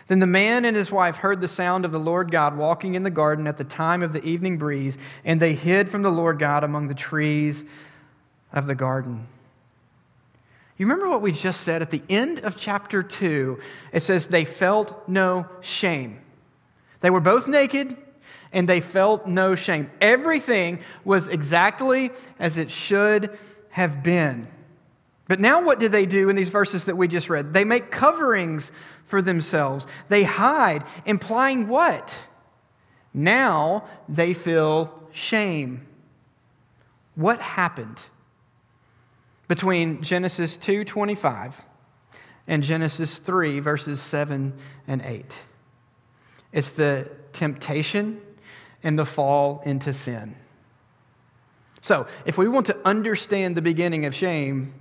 Then 0.08 0.20
the 0.20 0.26
man 0.26 0.66
and 0.66 0.76
his 0.76 0.92
wife 0.92 1.18
heard 1.18 1.42
the 1.42 1.48
sound 1.48 1.86
of 1.86 1.92
the 1.92 2.00
Lord 2.00 2.32
God 2.32 2.58
walking 2.58 2.96
in 2.96 3.04
the 3.04 3.10
garden 3.10 3.48
at 3.48 3.58
the 3.58 3.64
time 3.64 4.02
of 4.02 4.14
the 4.14 4.24
evening 4.26 4.58
breeze, 4.58 4.98
and 5.26 5.40
they 5.40 5.54
hid 5.54 5.90
from 5.90 6.02
the 6.02 6.10
Lord 6.10 6.40
God 6.40 6.64
among 6.64 6.88
the 6.88 6.94
trees 6.94 7.66
of 8.54 8.68
the 8.68 8.76
garden. 8.76 9.28
You 10.78 10.86
remember 10.86 11.10
what 11.10 11.22
we 11.22 11.32
just 11.32 11.62
said 11.62 11.82
at 11.82 11.92
the 11.92 12.02
end 12.10 12.40
of 12.40 12.58
chapter 12.58 13.04
2? 13.04 13.60
It 13.94 14.00
says, 14.00 14.28
They 14.28 14.46
felt 14.46 15.08
no 15.08 15.48
shame. 15.62 16.20
They 17.02 17.10
were 17.10 17.20
both 17.20 17.48
naked 17.48 17.98
and 18.54 18.68
they 18.68 18.80
felt 18.80 19.28
no 19.28 19.56
shame. 19.56 19.90
Everything 20.00 20.80
was 21.04 21.28
exactly 21.28 22.12
as 22.40 22.58
it 22.58 22.72
should 22.72 23.38
have 23.70 24.04
been. 24.04 24.48
But 25.28 25.40
now, 25.40 25.64
what 25.64 25.80
do 25.80 25.88
they 25.88 26.06
do 26.06 26.30
in 26.30 26.36
these 26.36 26.50
verses 26.50 26.86
that 26.86 26.98
we 26.98 27.08
just 27.08 27.30
read? 27.30 27.54
They 27.54 27.64
make 27.64 27.90
coverings 27.90 28.72
for 29.06 29.22
themselves, 29.22 29.88
they 30.10 30.24
hide, 30.24 30.84
implying 31.06 31.68
what? 31.68 32.28
Now 33.14 33.86
they 34.08 34.34
feel 34.34 35.10
shame. 35.12 35.86
What 37.16 37.42
happened 37.42 38.06
between 39.48 40.02
Genesis 40.02 40.58
2:25 40.58 41.66
and 42.48 42.64
Genesis 42.64 43.20
3 43.20 43.60
verses 43.60 44.02
7 44.02 44.54
and 44.88 45.02
8? 45.02 45.44
It's 46.52 46.74
the 46.74 47.10
temptation 47.34 48.22
and 48.84 48.98
the 48.98 49.06
fall 49.06 49.62
into 49.66 49.94
sin. 49.94 50.36
So, 51.82 52.08
if 52.26 52.38
we 52.38 52.48
want 52.48 52.68
to 52.68 52.78
understand 52.86 53.58
the 53.58 53.62
beginning 53.62 54.06
of 54.06 54.14
shame, 54.14 54.74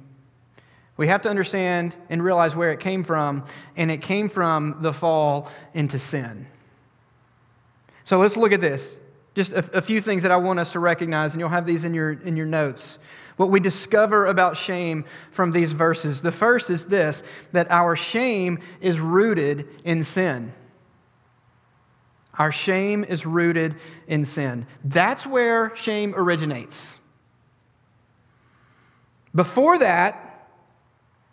we 1.01 1.07
have 1.09 1.23
to 1.23 1.31
understand 1.31 1.97
and 2.11 2.23
realize 2.23 2.55
where 2.55 2.73
it 2.73 2.81
came 2.81 3.05
from, 3.05 3.47
and 3.75 3.91
it 3.91 4.03
came 4.03 4.29
from 4.29 4.83
the 4.83 4.93
fall 4.93 5.51
into 5.73 5.99
sin. 5.99 6.47
So 8.05 8.19
let's 8.19 8.37
look 8.37 8.53
at 8.53 8.61
this. 8.61 8.99
Just 9.35 9.53
a, 9.55 9.79
a, 9.79 9.81
few 9.81 10.03
things 10.03 10.25
that 10.25 10.31
I 10.31 10.37
want 10.37 10.59
us 10.59 10.73
to 10.73 10.79
recognize, 10.79 11.33
and 11.33 11.41
you'll 11.41 11.49
have 11.49 11.65
these 11.65 11.87
in 11.87 11.95
your, 11.95 12.11
in 12.11 12.37
your 12.37 12.45
notes. 12.45 12.99
What 13.39 13.49
we 13.49 13.61
discover 13.61 14.27
about 14.27 14.59
shame 14.59 15.05
from 15.31 15.53
these 15.53 15.73
verses. 15.73 16.21
The 16.21 16.33
first 16.33 16.69
is 16.69 16.85
this 16.85 17.23
that 17.53 17.71
our 17.71 17.97
shame 17.97 18.59
is 18.83 19.01
rooted 19.01 19.69
in 19.85 20.05
sin. 20.05 20.53
Our 22.41 22.53
shame 22.53 23.05
is 23.05 23.27
rooted 23.27 23.77
in 24.09 24.25
sin. 24.25 24.67
That's 24.83 25.27
where 25.27 25.77
shame 25.77 26.15
originates. 26.17 26.99
Before 29.35 29.79
that, 29.79 30.49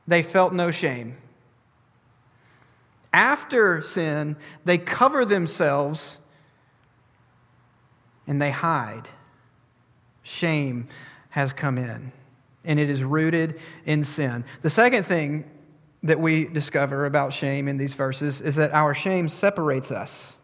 they 0.06 0.22
felt 0.22 0.52
no 0.52 0.70
shame. 0.70 1.16
After 3.14 3.82
sin, 3.82 4.36
they 4.66 4.78
cover 4.78 5.24
themselves 5.24 6.20
and 8.28 8.42
they 8.42 8.52
hide. 8.52 9.08
Shame 10.24 10.90
has 11.30 11.54
come 11.54 11.78
in, 11.78 12.12
and 12.66 12.80
it 12.82 12.90
is 12.90 13.02
rooted 13.02 13.62
in 13.86 14.04
sin. 14.04 14.44
The 14.62 14.70
second 14.70 15.04
thing 15.04 15.50
that 16.04 16.20
we 16.20 16.50
discover 16.50 17.06
about 17.06 17.32
shame 17.32 17.70
in 17.70 17.78
these 17.78 17.94
verses 17.94 18.42
is 18.42 18.58
that 18.58 18.74
our 18.74 18.94
shame 18.94 19.30
separates 19.30 19.90
us. 19.90 20.37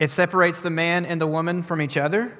It 0.00 0.10
separates 0.10 0.60
the 0.60 0.70
man 0.70 1.06
and 1.06 1.20
the 1.20 1.26
woman 1.26 1.62
from 1.62 1.80
each 1.80 1.96
other 1.96 2.36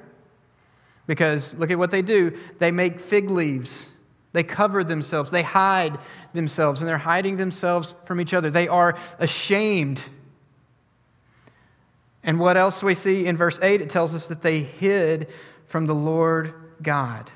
because 1.07 1.53
look 1.53 1.71
at 1.71 1.77
what 1.77 1.91
they 1.91 2.01
do. 2.01 2.37
They 2.59 2.71
make 2.71 2.99
fig 2.99 3.29
leaves, 3.29 3.91
they 4.33 4.43
cover 4.43 4.83
themselves, 4.83 5.31
they 5.31 5.43
hide 5.43 5.97
themselves, 6.33 6.81
and 6.81 6.89
they're 6.89 6.97
hiding 6.97 7.37
themselves 7.37 7.95
from 8.05 8.19
each 8.19 8.33
other. 8.33 8.49
They 8.49 8.67
are 8.67 8.97
ashamed. 9.19 10.03
And 12.23 12.39
what 12.39 12.57
else 12.57 12.81
we 12.81 12.95
see 12.95 13.27
in 13.27 13.37
verse 13.37 13.59
8? 13.61 13.81
It 13.81 13.89
tells 13.89 14.15
us 14.15 14.27
that 14.27 14.41
they 14.41 14.59
hid 14.59 15.29
from 15.67 15.85
the 15.85 15.93
Lord 15.93 16.53
God. 16.81 17.29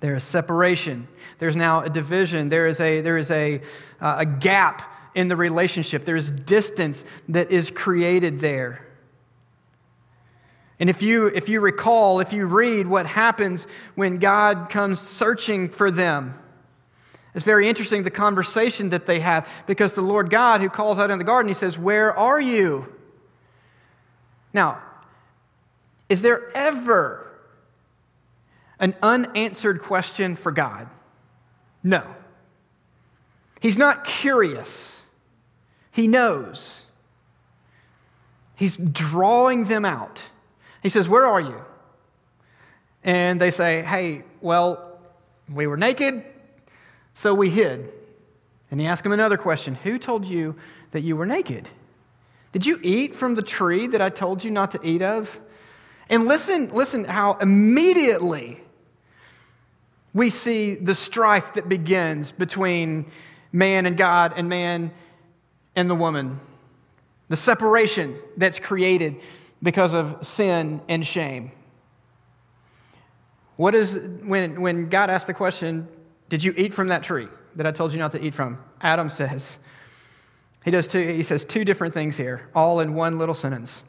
There 0.00 0.14
is 0.14 0.24
separation. 0.24 1.08
There's 1.38 1.56
now 1.56 1.80
a 1.80 1.88
division. 1.88 2.48
There 2.48 2.66
is 2.66 2.80
a, 2.80 3.00
there 3.00 3.16
is 3.16 3.30
a, 3.30 3.60
uh, 4.00 4.16
a 4.18 4.26
gap 4.26 4.82
in 5.16 5.28
the 5.28 5.34
relationship. 5.34 6.04
There's 6.04 6.30
distance 6.30 7.04
that 7.30 7.50
is 7.50 7.72
created 7.72 8.38
there. 8.38 8.86
And 10.78 10.90
if 10.90 11.00
you, 11.00 11.28
if 11.28 11.48
you 11.48 11.60
recall, 11.60 12.20
if 12.20 12.34
you 12.34 12.44
read 12.44 12.86
what 12.86 13.06
happens 13.06 13.66
when 13.94 14.18
God 14.18 14.68
comes 14.68 15.00
searching 15.00 15.70
for 15.70 15.90
them, 15.90 16.34
it's 17.34 17.44
very 17.44 17.66
interesting 17.66 18.02
the 18.02 18.10
conversation 18.10 18.90
that 18.90 19.06
they 19.06 19.20
have 19.20 19.50
because 19.66 19.94
the 19.94 20.02
Lord 20.02 20.28
God, 20.28 20.60
who 20.60 20.68
calls 20.68 20.98
out 20.98 21.10
in 21.10 21.18
the 21.18 21.24
garden, 21.24 21.48
he 21.48 21.54
says, 21.54 21.78
Where 21.78 22.14
are 22.14 22.40
you? 22.40 22.92
Now, 24.52 24.82
is 26.10 26.20
there 26.20 26.50
ever 26.54 27.26
an 28.78 28.94
unanswered 29.02 29.80
question 29.80 30.36
for 30.36 30.52
God? 30.52 30.88
No. 31.82 32.14
He's 33.60 33.78
not 33.78 34.04
curious. 34.04 35.05
He 35.96 36.08
knows. 36.08 36.84
He's 38.54 38.76
drawing 38.76 39.64
them 39.64 39.86
out. 39.86 40.28
He 40.82 40.90
says, 40.90 41.08
Where 41.08 41.24
are 41.24 41.40
you? 41.40 41.58
And 43.02 43.40
they 43.40 43.50
say, 43.50 43.80
Hey, 43.80 44.24
well, 44.42 45.00
we 45.50 45.66
were 45.66 45.78
naked, 45.78 46.22
so 47.14 47.34
we 47.34 47.48
hid. 47.48 47.90
And 48.70 48.78
he 48.78 48.86
asks 48.86 49.06
him 49.06 49.12
another 49.12 49.38
question 49.38 49.74
Who 49.74 49.98
told 49.98 50.26
you 50.26 50.56
that 50.90 51.00
you 51.00 51.16
were 51.16 51.24
naked? 51.24 51.66
Did 52.52 52.66
you 52.66 52.78
eat 52.82 53.14
from 53.14 53.34
the 53.34 53.40
tree 53.40 53.86
that 53.86 54.02
I 54.02 54.10
told 54.10 54.44
you 54.44 54.50
not 54.50 54.72
to 54.72 54.80
eat 54.82 55.00
of? 55.00 55.40
And 56.10 56.26
listen, 56.26 56.74
listen 56.74 57.06
how 57.06 57.38
immediately 57.38 58.60
we 60.12 60.28
see 60.28 60.74
the 60.74 60.94
strife 60.94 61.54
that 61.54 61.70
begins 61.70 62.32
between 62.32 63.06
man 63.50 63.86
and 63.86 63.96
God 63.96 64.34
and 64.36 64.50
man 64.50 64.90
and 65.76 65.88
the 65.88 65.94
woman, 65.94 66.40
the 67.28 67.36
separation 67.36 68.16
that's 68.36 68.58
created 68.58 69.16
because 69.62 69.94
of 69.94 70.26
sin 70.26 70.80
and 70.88 71.06
shame. 71.06 71.52
What 73.56 73.74
is, 73.74 73.98
when, 74.24 74.60
when 74.60 74.88
God 74.88 75.10
asked 75.10 75.26
the 75.26 75.34
question, 75.34 75.86
Did 76.28 76.42
you 76.42 76.52
eat 76.56 76.74
from 76.74 76.88
that 76.88 77.02
tree 77.02 77.28
that 77.54 77.66
I 77.66 77.70
told 77.70 77.92
you 77.92 77.98
not 77.98 78.12
to 78.12 78.24
eat 78.24 78.34
from? 78.34 78.58
Adam 78.80 79.08
says, 79.08 79.58
he, 80.64 80.72
does 80.72 80.88
two, 80.88 81.00
he 81.00 81.22
says 81.22 81.44
two 81.44 81.64
different 81.64 81.94
things 81.94 82.16
here, 82.16 82.48
all 82.54 82.80
in 82.80 82.94
one 82.94 83.18
little 83.18 83.36
sentence. 83.36 83.84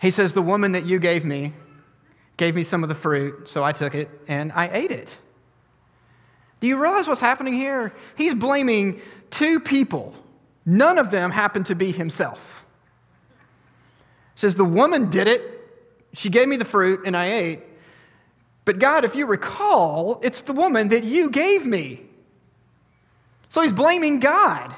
He 0.00 0.10
says, 0.10 0.32
The 0.32 0.42
woman 0.42 0.72
that 0.72 0.86
you 0.86 0.98
gave 0.98 1.24
me 1.24 1.52
gave 2.38 2.54
me 2.54 2.62
some 2.62 2.82
of 2.82 2.88
the 2.88 2.94
fruit, 2.94 3.48
so 3.48 3.62
I 3.62 3.72
took 3.72 3.94
it 3.94 4.08
and 4.26 4.50
I 4.52 4.68
ate 4.68 4.90
it. 4.90 5.20
Do 6.60 6.66
you 6.66 6.80
realize 6.80 7.06
what's 7.06 7.20
happening 7.20 7.52
here? 7.52 7.92
He's 8.16 8.34
blaming 8.34 9.00
two 9.30 9.60
people 9.60 10.14
None 10.64 10.98
of 10.98 11.10
them 11.10 11.30
happened 11.30 11.66
to 11.66 11.74
be 11.74 11.92
himself. 11.92 12.64
It 14.34 14.40
says, 14.40 14.56
The 14.56 14.64
woman 14.64 15.10
did 15.10 15.26
it. 15.26 15.42
She 16.14 16.28
gave 16.28 16.48
me 16.48 16.56
the 16.56 16.64
fruit 16.64 17.00
and 17.06 17.16
I 17.16 17.26
ate. 17.26 17.60
But 18.64 18.78
God, 18.78 19.04
if 19.04 19.16
you 19.16 19.26
recall, 19.26 20.20
it's 20.22 20.42
the 20.42 20.52
woman 20.52 20.88
that 20.88 21.04
you 21.04 21.30
gave 21.30 21.66
me. 21.66 22.02
So 23.48 23.62
he's 23.62 23.72
blaming 23.72 24.20
God. 24.20 24.74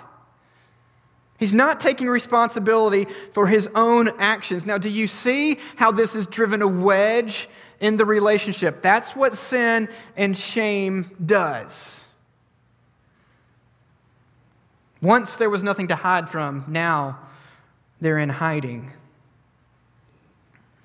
He's 1.39 1.53
not 1.53 1.81
taking 1.81 2.09
responsibility 2.09 3.07
for 3.33 3.47
his 3.47 3.69
own 3.75 4.09
actions. 4.19 4.67
Now, 4.67 4.79
do 4.79 4.89
you 4.89 5.07
see 5.07 5.59
how 5.77 5.91
this 5.91 6.15
has 6.15 6.27
driven 6.27 6.63
a 6.63 6.69
wedge 6.69 7.49
in 7.81 7.97
the 7.97 8.07
relationship? 8.07 8.83
That's 8.83 9.15
what 9.15 9.35
sin 9.35 9.89
and 10.17 10.37
shame 10.37 11.11
does. 11.25 12.04
Once 15.05 15.37
there 15.37 15.51
was 15.51 15.63
nothing 15.63 15.89
to 15.89 15.95
hide 15.95 16.31
from, 16.31 16.65
now 16.67 17.19
they're 18.01 18.19
in 18.19 18.31
hiding. 18.31 18.91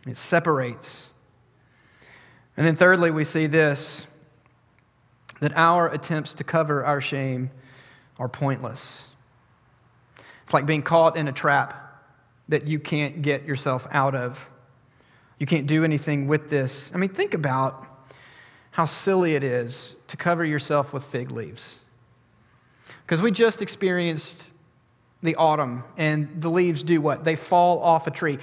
It 0.06 0.18
separates. 0.18 1.14
And 2.58 2.68
then, 2.68 2.76
thirdly, 2.76 3.12
we 3.12 3.24
see 3.24 3.48
this 3.48 4.08
that 5.40 5.56
our 5.56 5.88
attempts 5.88 6.34
to 6.34 6.44
cover 6.44 6.84
our 6.84 7.00
shame 7.00 7.50
are 8.20 8.28
pointless. 8.28 9.10
It's 10.44 10.54
like 10.54 10.66
being 10.66 10.82
caught 10.82 11.16
in 11.16 11.30
a 11.30 11.32
trap 11.32 12.04
that 12.50 12.68
you 12.68 12.78
can't 12.78 13.22
get 13.22 13.46
yourself 13.46 13.88
out 13.90 14.16
of. 14.16 14.50
You 15.38 15.46
can't 15.46 15.66
do 15.66 15.86
anything 15.86 16.28
with 16.28 16.50
this. 16.50 16.94
I 16.94 16.98
mean, 16.98 17.12
think 17.12 17.34
about 17.34 17.88
how 18.72 18.84
silly 18.84 19.36
it 19.36 19.46
is 19.46 19.96
to 20.08 20.18
cover 20.18 20.44
yourself 20.44 20.94
with 20.94 21.06
fig 21.06 21.32
leaves. 21.32 21.79
Because 23.10 23.24
we 23.24 23.32
just 23.32 23.64
experienced 23.64 24.54
the 25.24 25.36
autumn, 25.38 25.84
and 25.98 26.40
the 26.40 26.50
leaves 26.50 26.84
do 26.84 27.02
what? 27.02 27.24
They 27.24 27.36
fall 27.36 27.82
off 27.82 28.06
a 28.06 28.12
tree. 28.12 28.38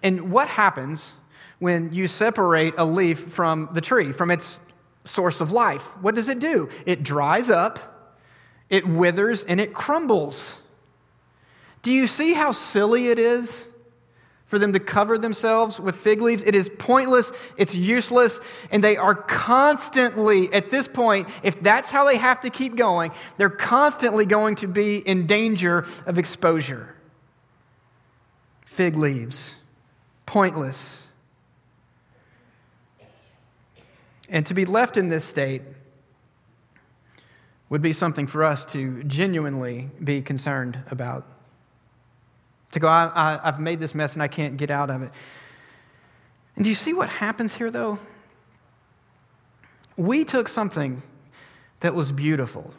And 0.00 0.30
what 0.30 0.46
happens 0.46 1.16
when 1.58 1.92
you 1.92 2.06
separate 2.06 2.74
a 2.78 2.84
leaf 2.84 3.18
from 3.18 3.70
the 3.72 3.80
tree, 3.80 4.12
from 4.12 4.30
its 4.30 4.60
source 5.02 5.40
of 5.40 5.50
life. 5.50 6.00
What 6.00 6.14
does 6.14 6.28
it 6.28 6.38
do? 6.38 6.68
It 6.86 7.02
dries 7.02 7.50
up, 7.50 8.20
it 8.70 8.86
withers, 8.86 9.42
and 9.42 9.60
it 9.60 9.74
crumbles. 9.74 10.62
Do 11.82 11.90
you 11.90 12.06
see 12.06 12.32
how 12.32 12.52
silly 12.52 13.08
it 13.08 13.18
is 13.18 13.70
for 14.52 14.58
them 14.58 14.74
to 14.74 14.78
cover 14.78 15.16
themselves 15.16 15.80
with 15.80 15.96
fig 15.96 16.20
leaves? 16.20 16.44
It 16.44 16.54
is 16.54 16.70
pointless, 16.78 17.32
it's 17.56 17.74
useless, 17.74 18.38
and 18.70 18.84
they 18.84 18.98
are 18.98 19.14
constantly, 19.14 20.52
at 20.52 20.68
this 20.68 20.86
point, 20.86 21.26
if 21.42 21.58
that's 21.62 21.90
how 21.90 22.04
they 22.04 22.18
have 22.18 22.42
to 22.42 22.50
keep 22.50 22.76
going, 22.76 23.12
they're 23.38 23.48
constantly 23.48 24.26
going 24.26 24.56
to 24.56 24.66
be 24.66 24.98
in 24.98 25.26
danger 25.26 25.86
of 26.04 26.18
exposure. 26.18 26.94
Fig 28.66 28.94
leaves, 28.94 29.56
pointless. 30.26 31.08
And 34.28 34.44
to 34.44 34.52
be 34.52 34.66
left 34.66 34.98
in 34.98 35.08
this 35.08 35.24
state 35.24 35.62
would 37.70 37.80
be 37.80 37.92
something 37.92 38.26
for 38.26 38.44
us 38.44 38.66
to 38.66 39.02
genuinely 39.04 39.88
be 40.04 40.20
concerned 40.20 40.78
about. 40.90 41.24
To 42.72 42.80
go, 42.80 42.88
I, 42.88 43.40
have 43.44 43.60
made 43.60 43.80
this 43.80 43.94
mess 43.94 44.14
and 44.14 44.22
I 44.22 44.28
can't 44.28 44.56
get 44.56 44.70
out 44.70 44.90
of 44.90 45.02
it. 45.02 45.10
And 46.56 46.64
do 46.64 46.68
you 46.68 46.74
see 46.74 46.94
what 46.94 47.08
happens 47.08 47.56
here, 47.56 47.70
though? 47.70 47.98
We 49.96 50.24
took 50.24 50.48
something 50.48 51.02
that 51.80 51.94
was 51.94 52.12
beautiful 52.12 52.72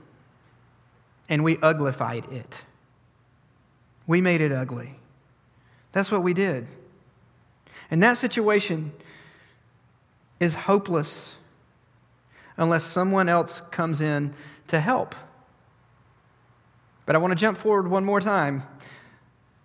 and 1.30 1.44
we 1.44 1.58
uglified 1.58 2.32
it. 2.32 2.64
We 4.08 4.20
made 4.22 4.42
it 4.42 4.52
ugly. 4.52 4.96
That's 5.92 6.12
what 6.12 6.24
we 6.24 6.34
did. 6.34 6.68
And 7.90 8.02
that 8.04 8.18
situation 8.18 8.92
is 10.40 10.56
hopeless 10.56 11.38
unless 12.58 12.84
someone 12.84 13.30
else 13.30 13.62
comes 13.62 14.02
in 14.02 14.34
to 14.68 14.80
help. 14.80 15.16
But 17.06 17.16
I 17.16 17.20
want 17.20 17.32
to 17.32 17.36
jump 17.36 17.58
forward 17.58 17.88
one 17.88 18.06
more 18.06 18.22
time 18.22 18.64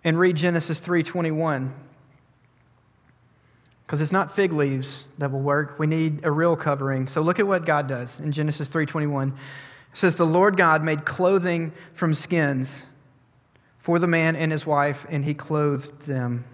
and 0.03 0.19
read 0.19 0.35
Genesis 0.37 0.79
3:21. 0.79 1.73
Because 3.85 4.01
it's 4.01 4.11
not 4.11 4.29
fig 4.29 4.53
leaves 4.53 5.05
that 5.17 5.31
will 5.31 5.41
work. 5.41 5.79
We 5.79 5.87
need 5.87 6.23
a 6.23 6.31
real 6.31 6.55
covering. 6.55 7.07
So 7.07 7.21
look 7.21 7.39
at 7.39 7.47
what 7.47 7.65
God 7.65 7.87
does 7.87 8.19
in 8.19 8.31
Genesis 8.31 8.69
3:21. 8.69 9.29
It 9.91 9.97
says 9.97 10.15
the 10.15 10.25
Lord 10.25 10.57
God 10.57 10.83
made 10.83 11.05
clothing 11.05 11.71
from 11.93 12.13
skins 12.13 12.85
for 13.79 13.97
the 13.97 14.07
man 14.07 14.35
and 14.35 14.51
his 14.51 14.65
wife 14.65 15.05
and 15.09 15.25
he 15.25 15.33
clothed 15.33 16.03
them. 16.03 16.45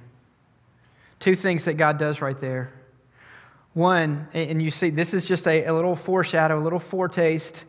Two 1.19 1.35
things 1.35 1.65
that 1.65 1.73
God 1.73 1.97
does 1.97 2.21
right 2.21 2.37
there. 2.37 2.71
One, 3.73 4.29
and 4.33 4.61
you 4.61 4.71
see, 4.71 4.89
this 4.89 5.13
is 5.13 5.27
just 5.27 5.45
a, 5.47 5.65
a 5.65 5.73
little 5.73 5.97
foreshadow, 5.97 6.57
a 6.57 6.63
little 6.63 6.79
foretaste 6.79 7.65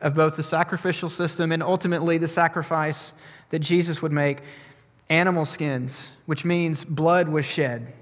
of 0.00 0.14
both 0.14 0.34
the 0.34 0.42
sacrificial 0.42 1.08
system 1.08 1.52
and 1.52 1.62
ultimately 1.62 2.18
the 2.18 2.26
sacrifice 2.26 3.12
that 3.50 3.60
Jesus 3.60 4.02
would 4.02 4.12
make 4.12 4.40
animal 5.08 5.44
skins, 5.44 6.12
which 6.26 6.44
means 6.44 6.84
blood 6.84 7.28
was 7.28 7.44
shed. 7.44 7.92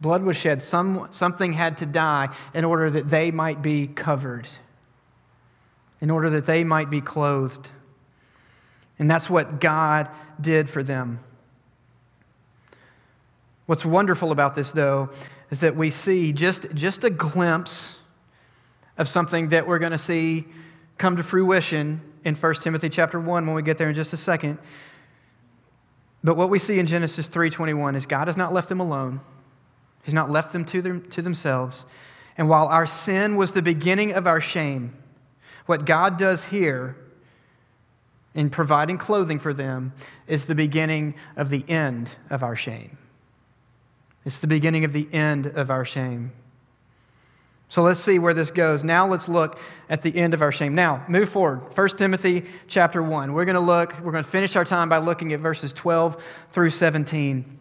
Blood 0.00 0.22
was 0.22 0.36
shed. 0.36 0.62
Some, 0.62 1.08
something 1.10 1.52
had 1.52 1.78
to 1.78 1.86
die 1.86 2.28
in 2.54 2.64
order 2.64 2.88
that 2.90 3.08
they 3.08 3.30
might 3.30 3.62
be 3.62 3.88
covered, 3.88 4.46
in 6.00 6.10
order 6.10 6.30
that 6.30 6.46
they 6.46 6.62
might 6.62 6.90
be 6.90 7.00
clothed. 7.00 7.70
And 8.98 9.10
that's 9.10 9.28
what 9.28 9.60
God 9.60 10.08
did 10.40 10.70
for 10.70 10.82
them. 10.82 11.20
What's 13.66 13.84
wonderful 13.84 14.32
about 14.32 14.54
this, 14.54 14.72
though, 14.72 15.10
is 15.50 15.60
that 15.60 15.76
we 15.76 15.90
see 15.90 16.32
just, 16.32 16.72
just 16.74 17.04
a 17.04 17.10
glimpse 17.10 18.00
of 18.96 19.08
something 19.08 19.48
that 19.48 19.66
we're 19.66 19.78
going 19.78 19.92
to 19.92 19.98
see 19.98 20.46
come 20.96 21.16
to 21.16 21.22
fruition 21.22 22.00
in 22.24 22.34
1 22.34 22.54
Timothy 22.54 22.88
chapter 22.88 23.20
1 23.20 23.46
when 23.46 23.54
we 23.54 23.62
get 23.62 23.78
there 23.78 23.88
in 23.88 23.94
just 23.94 24.12
a 24.12 24.16
second. 24.16 24.58
But 26.22 26.36
what 26.36 26.50
we 26.50 26.58
see 26.58 26.78
in 26.78 26.86
Genesis 26.86 27.28
3:21 27.28 27.94
is 27.94 28.06
God 28.06 28.28
has 28.28 28.36
not 28.36 28.52
left 28.52 28.68
them 28.68 28.80
alone. 28.80 29.20
He's 30.02 30.14
not 30.14 30.30
left 30.30 30.52
them 30.52 30.64
to, 30.66 30.82
them 30.82 31.02
to 31.10 31.22
themselves. 31.22 31.86
And 32.36 32.48
while 32.48 32.66
our 32.66 32.86
sin 32.86 33.36
was 33.36 33.52
the 33.52 33.62
beginning 33.62 34.12
of 34.12 34.26
our 34.26 34.40
shame, 34.40 34.94
what 35.66 35.84
God 35.84 36.16
does 36.16 36.46
here 36.46 36.96
in 38.34 38.50
providing 38.50 38.98
clothing 38.98 39.38
for 39.38 39.52
them 39.52 39.92
is 40.26 40.46
the 40.46 40.54
beginning 40.54 41.14
of 41.36 41.50
the 41.50 41.64
end 41.68 42.16
of 42.30 42.42
our 42.42 42.56
shame. 42.56 42.96
It's 44.24 44.40
the 44.40 44.46
beginning 44.46 44.84
of 44.84 44.92
the 44.92 45.08
end 45.12 45.46
of 45.46 45.70
our 45.70 45.84
shame. 45.84 46.32
So 47.68 47.82
let's 47.82 48.00
see 48.00 48.18
where 48.18 48.32
this 48.32 48.50
goes. 48.50 48.82
Now 48.82 49.06
let's 49.06 49.28
look 49.28 49.60
at 49.90 50.00
the 50.00 50.16
end 50.16 50.32
of 50.32 50.40
our 50.40 50.50
shame. 50.50 50.74
Now, 50.74 51.04
move 51.06 51.28
forward. 51.28 51.76
1 51.76 51.88
Timothy 51.90 52.44
chapter 52.66 53.02
1. 53.02 53.34
We're 53.34 53.44
going 53.44 53.54
to 53.56 53.60
look, 53.60 53.98
we're 54.00 54.12
going 54.12 54.24
to 54.24 54.30
finish 54.30 54.56
our 54.56 54.64
time 54.64 54.88
by 54.88 54.98
looking 54.98 55.34
at 55.34 55.40
verses 55.40 55.74
12 55.74 56.22
through 56.50 56.70
17. 56.70 57.58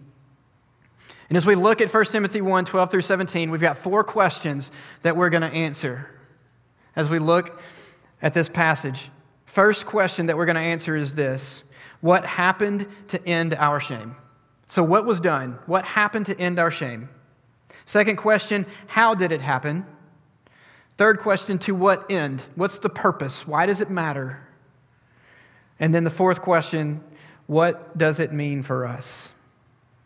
And 1.29 1.35
as 1.35 1.45
we 1.45 1.55
look 1.55 1.81
at 1.81 1.93
1 1.93 2.05
Timothy 2.05 2.39
1 2.39 2.65
12 2.65 2.89
through 2.89 3.01
17, 3.01 3.51
we've 3.51 3.59
got 3.59 3.77
four 3.77 4.03
questions 4.03 4.71
that 5.01 5.17
we're 5.17 5.29
going 5.29 5.41
to 5.41 5.53
answer 5.53 6.09
as 6.95 7.09
we 7.09 7.19
look 7.19 7.61
at 8.21 8.33
this 8.33 8.47
passage. 8.47 9.09
First 9.45 9.85
question 9.85 10.27
that 10.27 10.37
we're 10.37 10.45
going 10.45 10.55
to 10.55 10.61
answer 10.61 10.95
is 10.95 11.15
this 11.15 11.65
What 11.99 12.25
happened 12.25 12.87
to 13.09 13.27
end 13.27 13.55
our 13.55 13.81
shame? 13.81 14.15
So, 14.67 14.83
what 14.83 15.05
was 15.05 15.19
done? 15.19 15.59
What 15.65 15.83
happened 15.83 16.27
to 16.27 16.39
end 16.39 16.59
our 16.59 16.71
shame? 16.71 17.09
Second 17.83 18.15
question 18.15 18.65
How 18.87 19.13
did 19.13 19.33
it 19.33 19.41
happen? 19.41 19.85
Third 20.97 21.19
question, 21.19 21.59
to 21.59 21.75
what 21.75 22.09
end? 22.11 22.43
What's 22.55 22.79
the 22.79 22.89
purpose? 22.89 23.47
Why 23.47 23.65
does 23.67 23.81
it 23.81 23.89
matter? 23.89 24.41
And 25.79 25.93
then 25.93 26.03
the 26.03 26.09
fourth 26.09 26.41
question, 26.41 27.03
what 27.45 27.97
does 27.97 28.19
it 28.19 28.33
mean 28.33 28.63
for 28.63 28.85
us? 28.85 29.31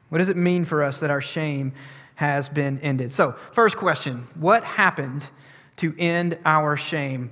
What 0.10 0.18
does 0.18 0.30
it 0.30 0.36
mean 0.36 0.66
for 0.66 0.84
us 0.84 1.00
that 1.00 1.10
our 1.10 1.22
shame 1.22 1.72
has 2.16 2.50
been 2.50 2.78
ended? 2.80 3.14
So, 3.14 3.32
first 3.54 3.78
question, 3.78 4.26
what 4.36 4.64
happened 4.66 5.30
to 5.78 5.96
end 5.98 6.38
our 6.44 6.76
shame? 6.76 7.32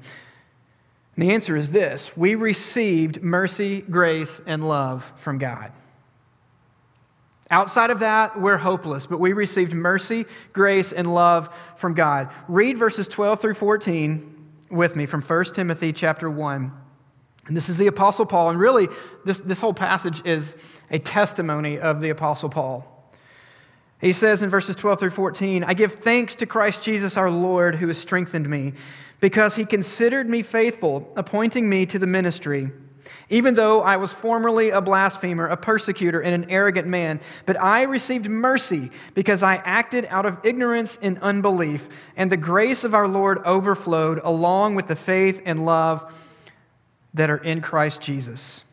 And 1.15 1.27
the 1.27 1.33
answer 1.33 1.57
is 1.57 1.71
this 1.71 2.15
we 2.15 2.35
received 2.35 3.21
mercy, 3.21 3.81
grace, 3.81 4.39
and 4.47 4.65
love 4.67 5.11
from 5.17 5.37
God. 5.37 5.73
Outside 7.51 7.89
of 7.89 7.99
that, 7.99 8.39
we're 8.39 8.57
hopeless, 8.57 9.07
but 9.07 9.19
we 9.19 9.33
received 9.33 9.73
mercy, 9.73 10.25
grace, 10.53 10.93
and 10.93 11.13
love 11.13 11.53
from 11.77 11.95
God. 11.95 12.29
Read 12.47 12.77
verses 12.77 13.07
12 13.07 13.41
through 13.41 13.55
14 13.55 14.35
with 14.69 14.95
me 14.95 15.07
from 15.07 15.21
1 15.21 15.45
Timothy 15.45 15.91
chapter 15.91 16.29
1. 16.29 16.71
And 17.47 17.57
this 17.57 17.67
is 17.67 17.79
the 17.79 17.87
Apostle 17.87 18.27
Paul, 18.27 18.51
and 18.51 18.59
really, 18.59 18.87
this, 19.25 19.39
this 19.39 19.59
whole 19.59 19.73
passage 19.73 20.23
is 20.25 20.81
a 20.91 20.99
testimony 20.99 21.79
of 21.79 22.01
the 22.01 22.11
Apostle 22.11 22.49
Paul. 22.49 22.85
He 23.99 24.11
says 24.11 24.43
in 24.43 24.51
verses 24.51 24.75
12 24.75 24.99
through 24.99 25.09
14, 25.09 25.63
I 25.63 25.73
give 25.73 25.93
thanks 25.93 26.35
to 26.35 26.45
Christ 26.45 26.83
Jesus 26.83 27.17
our 27.17 27.31
Lord, 27.31 27.75
who 27.75 27.87
has 27.87 27.97
strengthened 27.97 28.47
me, 28.47 28.73
because 29.19 29.55
he 29.55 29.65
considered 29.65 30.29
me 30.29 30.43
faithful, 30.43 31.11
appointing 31.17 31.67
me 31.67 31.87
to 31.87 31.97
the 31.97 32.07
ministry. 32.07 32.71
Even 33.29 33.53
though 33.53 33.81
I 33.81 33.97
was 33.97 34.13
formerly 34.13 34.71
a 34.71 34.81
blasphemer, 34.81 35.45
a 35.47 35.57
persecutor, 35.57 36.19
and 36.19 36.33
an 36.33 36.49
arrogant 36.49 36.87
man, 36.87 37.21
but 37.45 37.61
I 37.61 37.83
received 37.83 38.27
mercy 38.27 38.89
because 39.13 39.43
I 39.43 39.55
acted 39.57 40.07
out 40.09 40.25
of 40.25 40.39
ignorance 40.43 40.97
and 40.97 41.19
unbelief, 41.19 41.89
and 42.17 42.31
the 42.31 42.37
grace 42.37 42.83
of 42.83 42.95
our 42.95 43.07
Lord 43.07 43.39
overflowed 43.45 44.19
along 44.23 44.75
with 44.75 44.87
the 44.87 44.95
faith 44.95 45.43
and 45.45 45.65
love 45.65 46.11
that 47.13 47.29
are 47.29 47.37
in 47.37 47.61
Christ 47.61 48.01
Jesus. 48.01 48.63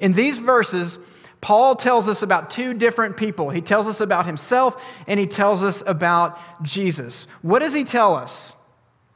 In 0.00 0.12
these 0.12 0.38
verses, 0.38 0.98
Paul 1.40 1.74
tells 1.74 2.08
us 2.08 2.22
about 2.22 2.50
two 2.50 2.72
different 2.72 3.16
people. 3.16 3.50
He 3.50 3.60
tells 3.60 3.88
us 3.88 4.00
about 4.00 4.26
himself 4.26 4.82
and 5.08 5.18
he 5.18 5.26
tells 5.26 5.62
us 5.62 5.82
about 5.86 6.38
Jesus. 6.62 7.26
What 7.42 7.58
does 7.58 7.74
he 7.74 7.82
tell 7.82 8.14
us 8.14 8.54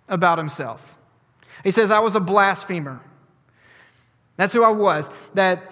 about 0.09 0.38
himself? 0.38 0.98
He 1.62 1.70
says, 1.70 1.90
I 1.92 2.00
was 2.00 2.16
a 2.16 2.20
blasphemer. 2.20 3.00
That's 4.37 4.53
who 4.53 4.62
I 4.62 4.70
was. 4.70 5.09
That, 5.35 5.70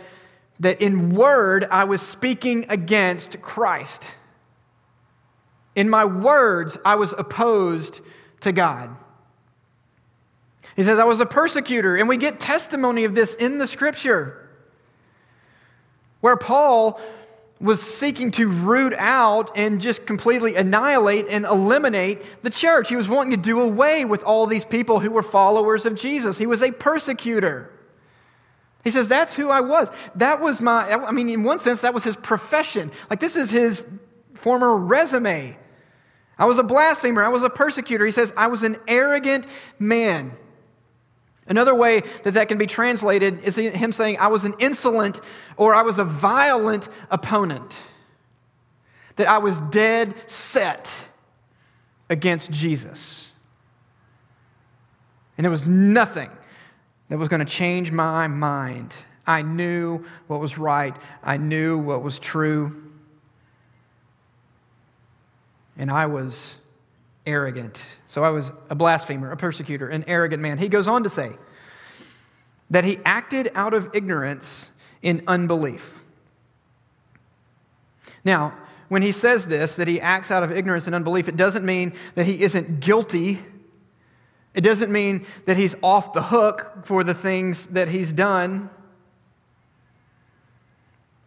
that 0.60 0.80
in 0.80 1.14
word, 1.14 1.66
I 1.70 1.84
was 1.84 2.00
speaking 2.00 2.66
against 2.68 3.42
Christ. 3.42 4.16
In 5.74 5.88
my 5.88 6.04
words, 6.04 6.78
I 6.84 6.94
was 6.96 7.12
opposed 7.12 8.00
to 8.40 8.52
God. 8.52 8.94
He 10.76 10.82
says, 10.82 10.98
I 10.98 11.04
was 11.04 11.20
a 11.20 11.26
persecutor, 11.26 11.96
and 11.96 12.08
we 12.08 12.16
get 12.16 12.40
testimony 12.40 13.04
of 13.04 13.14
this 13.14 13.34
in 13.34 13.58
the 13.58 13.66
scripture, 13.66 14.48
where 16.20 16.36
Paul 16.36 17.00
was 17.60 17.80
seeking 17.80 18.30
to 18.32 18.48
root 18.48 18.92
out 18.98 19.50
and 19.56 19.80
just 19.80 20.06
completely 20.06 20.56
annihilate 20.56 21.26
and 21.30 21.44
eliminate 21.44 22.42
the 22.42 22.50
church. 22.50 22.88
He 22.88 22.96
was 22.96 23.08
wanting 23.08 23.30
to 23.30 23.36
do 23.36 23.60
away 23.60 24.04
with 24.04 24.24
all 24.24 24.46
these 24.46 24.64
people 24.64 25.00
who 25.00 25.10
were 25.10 25.22
followers 25.22 25.86
of 25.86 25.94
Jesus. 25.94 26.36
He 26.36 26.46
was 26.46 26.62
a 26.62 26.72
persecutor. 26.72 27.70
He 28.84 28.90
says, 28.90 29.08
That's 29.08 29.34
who 29.34 29.50
I 29.50 29.62
was. 29.62 29.90
That 30.14 30.40
was 30.40 30.60
my, 30.60 30.88
I 30.90 31.10
mean, 31.10 31.28
in 31.28 31.42
one 31.42 31.58
sense, 31.58 31.80
that 31.80 31.94
was 31.94 32.04
his 32.04 32.16
profession. 32.16 32.92
Like, 33.10 33.18
this 33.18 33.36
is 33.36 33.50
his 33.50 33.84
former 34.34 34.76
resume. 34.76 35.58
I 36.38 36.44
was 36.44 36.58
a 36.58 36.62
blasphemer. 36.62 37.22
I 37.22 37.28
was 37.28 37.42
a 37.42 37.50
persecutor. 37.50 38.04
He 38.04 38.12
says, 38.12 38.32
I 38.36 38.48
was 38.48 38.62
an 38.62 38.76
arrogant 38.86 39.46
man. 39.78 40.32
Another 41.46 41.74
way 41.74 42.00
that 42.22 42.34
that 42.34 42.48
can 42.48 42.58
be 42.58 42.66
translated 42.66 43.42
is 43.42 43.56
him 43.56 43.92
saying, 43.92 44.18
I 44.18 44.28
was 44.28 44.44
an 44.44 44.54
insolent 44.58 45.20
or 45.56 45.74
I 45.74 45.82
was 45.82 45.98
a 45.98 46.04
violent 46.04 46.88
opponent. 47.10 47.84
That 49.16 49.28
I 49.28 49.38
was 49.38 49.60
dead 49.60 50.14
set 50.28 51.08
against 52.10 52.50
Jesus. 52.50 53.30
And 55.36 55.44
there 55.44 55.50
was 55.50 55.66
nothing 55.66 56.30
that 57.08 57.18
was 57.18 57.28
going 57.28 57.44
to 57.44 57.50
change 57.50 57.92
my 57.92 58.26
mind. 58.26 58.94
I 59.26 59.42
knew 59.42 60.04
what 60.26 60.40
was 60.40 60.58
right, 60.58 60.96
I 61.22 61.36
knew 61.36 61.78
what 61.78 62.02
was 62.02 62.18
true. 62.18 62.80
And 65.76 65.90
I 65.90 66.06
was 66.06 66.58
arrogant. 67.26 67.98
So 68.06 68.22
I 68.22 68.30
was 68.30 68.52
a 68.70 68.74
blasphemer, 68.74 69.32
a 69.32 69.36
persecutor, 69.36 69.88
an 69.88 70.04
arrogant 70.06 70.40
man. 70.40 70.58
He 70.58 70.68
goes 70.68 70.86
on 70.86 71.02
to 71.02 71.08
say 71.08 71.30
that 72.70 72.84
he 72.84 72.98
acted 73.04 73.50
out 73.54 73.74
of 73.74 73.94
ignorance 73.94 74.70
in 75.02 75.22
unbelief. 75.26 76.02
Now, 78.24 78.54
when 78.88 79.02
he 79.02 79.12
says 79.12 79.46
this, 79.46 79.76
that 79.76 79.88
he 79.88 80.00
acts 80.00 80.30
out 80.30 80.42
of 80.42 80.52
ignorance 80.52 80.86
and 80.86 80.94
unbelief, 80.94 81.28
it 81.28 81.36
doesn't 81.36 81.64
mean 81.64 81.92
that 82.14 82.26
he 82.26 82.42
isn't 82.42 82.80
guilty. 82.80 83.38
It 84.54 84.60
doesn't 84.60 84.92
mean 84.92 85.26
that 85.46 85.56
he's 85.56 85.76
off 85.82 86.12
the 86.12 86.22
hook 86.22 86.84
for 86.84 87.02
the 87.02 87.14
things 87.14 87.66
that 87.68 87.88
he's 87.88 88.12
done. 88.12 88.70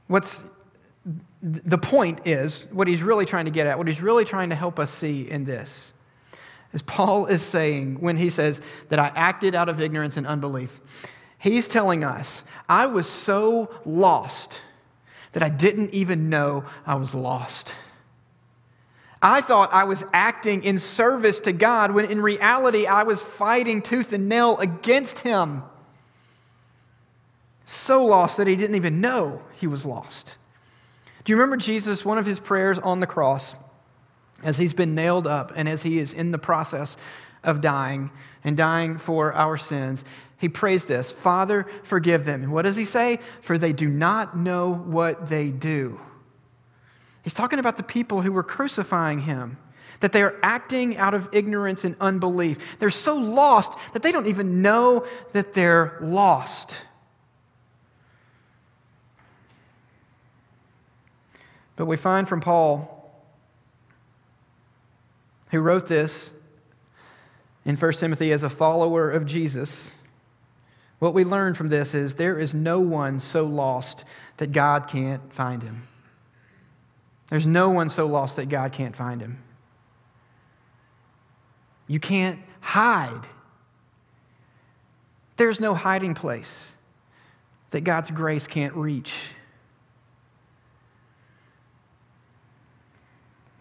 What's 0.08 0.50
the 1.42 1.78
point 1.78 2.26
is, 2.26 2.66
what 2.72 2.88
he's 2.88 3.04
really 3.04 3.26
trying 3.26 3.46
to 3.46 3.52
get 3.52 3.68
at, 3.68 3.78
what 3.78 3.88
he's 3.88 4.02
really 4.02 4.26
trying 4.26 4.50
to 4.50 4.56
help 4.56 4.80
us 4.80 4.90
see 4.90 5.30
in 5.30 5.44
this, 5.44 5.92
is 6.74 6.82
Paul 6.82 7.26
is 7.28 7.42
saying 7.42 8.00
when 8.00 8.18
he 8.18 8.30
says 8.30 8.62
that 8.90 9.00
I 9.00 9.12
acted 9.16 9.56
out 9.56 9.70
of 9.70 9.80
ignorance 9.82 10.18
and 10.18 10.26
unbelief, 10.26 10.80
he's 11.38 11.68
telling 11.68 12.04
us, 12.04 12.44
I 12.68 12.88
was 12.88 13.08
so 13.08 13.70
lost 13.86 14.62
that 15.34 15.44
I 15.44 15.50
didn't 15.50 15.94
even 15.94 16.30
know 16.30 16.64
I 16.86 16.96
was 16.96 17.14
lost. 17.14 17.76
I 19.28 19.42
thought 19.42 19.74
I 19.74 19.84
was 19.84 20.06
acting 20.14 20.64
in 20.64 20.80
service 20.80 21.42
to 21.42 21.52
God 21.52 21.92
when 21.92 22.06
in 22.06 22.22
reality 22.22 22.86
I 22.86 23.04
was 23.04 23.22
fighting 23.22 23.82
tooth 23.82 24.14
and 24.14 24.30
nail 24.30 24.58
against 24.58 25.20
Him. 25.20 25.64
So 27.70 28.06
lost 28.06 28.38
that 28.38 28.48
he 28.48 28.56
didn't 28.56 28.78
even 28.78 29.02
know 29.02 29.44
he 29.58 29.68
was 29.68 29.86
lost. 29.86 30.38
Do 31.26 31.34
you 31.34 31.38
remember 31.38 31.58
Jesus, 31.58 32.06
one 32.06 32.18
of 32.18 32.26
his 32.26 32.40
prayers 32.40 32.80
on 32.80 33.02
the 33.02 33.08
cross, 33.08 33.58
as 34.42 34.58
he's 34.58 34.74
been 34.74 34.96
nailed 34.96 35.28
up 35.28 35.52
and 35.54 35.68
as 35.68 35.84
he 35.84 35.98
is 35.98 36.14
in 36.14 36.32
the 36.32 36.38
process 36.38 36.96
of 37.44 37.60
dying 37.60 38.10
and 38.46 38.56
dying 38.56 38.98
for 38.98 39.34
our 39.34 39.58
sins? 39.58 40.06
He 40.40 40.48
prays 40.48 40.86
this 40.86 41.12
Father, 41.12 41.64
forgive 41.84 42.24
them. 42.24 42.44
And 42.44 42.54
what 42.54 42.64
does 42.64 42.78
he 42.78 42.86
say? 42.86 43.20
For 43.42 43.58
they 43.58 43.74
do 43.74 43.90
not 43.90 44.38
know 44.38 44.74
what 44.74 45.28
they 45.28 45.52
do. 45.52 46.00
He's 47.28 47.34
talking 47.34 47.60
about 47.60 47.76
the 47.76 47.84
people 47.84 48.22
who 48.22 48.32
were 48.32 48.42
crucifying 48.42 49.20
him, 49.20 49.58
that 50.00 50.14
they 50.14 50.24
are 50.24 50.40
acting 50.42 50.96
out 50.96 51.14
of 51.14 51.28
ignorance 51.34 51.84
and 51.84 51.98
unbelief. 52.00 52.80
They're 52.80 52.90
so 52.90 53.18
lost 53.18 53.78
that 53.92 54.02
they 54.02 54.14
don't 54.14 54.28
even 54.28 54.62
know 54.62 55.06
that 55.34 55.52
they're 55.52 55.98
lost. 56.00 56.86
But 61.76 61.88
we 61.88 61.98
find 61.98 62.30
from 62.30 62.40
Paul, 62.40 63.12
who 65.52 65.60
wrote 65.60 65.88
this 65.88 66.32
in 67.66 67.76
1 67.76 67.92
Timothy 67.92 68.32
as 68.32 68.44
a 68.44 68.50
follower 68.50 69.12
of 69.12 69.26
Jesus, 69.26 69.98
what 71.00 71.14
we 71.14 71.26
learn 71.26 71.56
from 71.56 71.68
this 71.68 71.94
is 71.94 72.16
there 72.16 72.40
is 72.40 72.54
no 72.54 72.80
one 72.80 73.20
so 73.20 73.46
lost 73.46 74.06
that 74.38 74.54
God 74.54 74.88
can't 74.88 75.34
find 75.34 75.62
him. 75.62 75.90
There's 77.30 77.48
no 77.48 77.70
one 77.70 77.90
so 77.90 78.08
lost 78.08 78.38
that 78.38 78.50
God 78.50 78.72
can't 78.72 78.96
find 78.96 79.22
him. 79.22 79.42
You 81.88 82.00
can't 82.00 82.40
hide. 82.62 83.22
There's 85.38 85.60
no 85.60 85.74
hiding 85.74 86.14
place 86.14 86.76
that 87.72 87.82
God's 87.82 88.12
grace 88.12 88.48
can't 88.48 88.74
reach. 88.76 89.32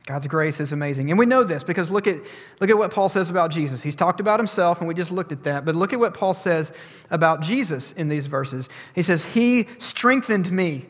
God's 0.07 0.29
grace 0.29 0.61
is 0.61 0.73
amazing. 0.73 1.11
And 1.11 1.19
we 1.19 1.27
know 1.27 1.43
this 1.43 1.65
because 1.65 1.91
look 1.91 2.07
at, 2.07 2.19
look 2.61 2.71
at 2.71 2.79
what 2.79 2.93
Paul 2.93 3.09
says 3.09 3.29
about 3.29 3.51
Jesus. 3.51 3.83
He's 3.83 3.97
talked 3.97 4.21
about 4.21 4.39
himself, 4.39 4.79
and 4.79 4.87
we 4.87 4.95
just 4.95 5.11
looked 5.11 5.33
at 5.33 5.43
that. 5.45 5.65
But 5.65 5.75
look 5.75 5.93
at 5.93 5.99
what 5.99 6.15
Paul 6.15 6.33
says 6.33 6.73
about 7.11 7.43
Jesus 7.43 7.93
in 7.93 8.09
these 8.09 8.27
verses. 8.27 8.69
He 8.95 9.03
says, 9.03 9.25
He 9.35 9.67
strengthened 9.79 10.51
me, 10.53 10.87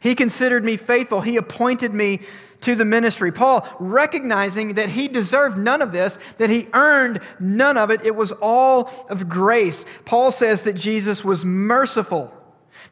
He 0.00 0.14
considered 0.14 0.64
me 0.64 0.76
faithful, 0.76 1.20
He 1.20 1.36
appointed 1.36 1.94
me 1.94 2.20
to 2.62 2.74
the 2.74 2.84
ministry. 2.84 3.32
Paul, 3.32 3.66
recognizing 3.78 4.74
that 4.74 4.90
he 4.90 5.08
deserved 5.08 5.56
none 5.56 5.80
of 5.80 5.92
this, 5.92 6.18
that 6.36 6.50
he 6.50 6.66
earned 6.74 7.20
none 7.38 7.78
of 7.78 7.90
it, 7.90 8.04
it 8.04 8.14
was 8.14 8.32
all 8.32 8.90
of 9.08 9.30
grace. 9.30 9.86
Paul 10.04 10.30
says 10.30 10.64
that 10.64 10.74
Jesus 10.74 11.24
was 11.24 11.42
merciful, 11.42 12.36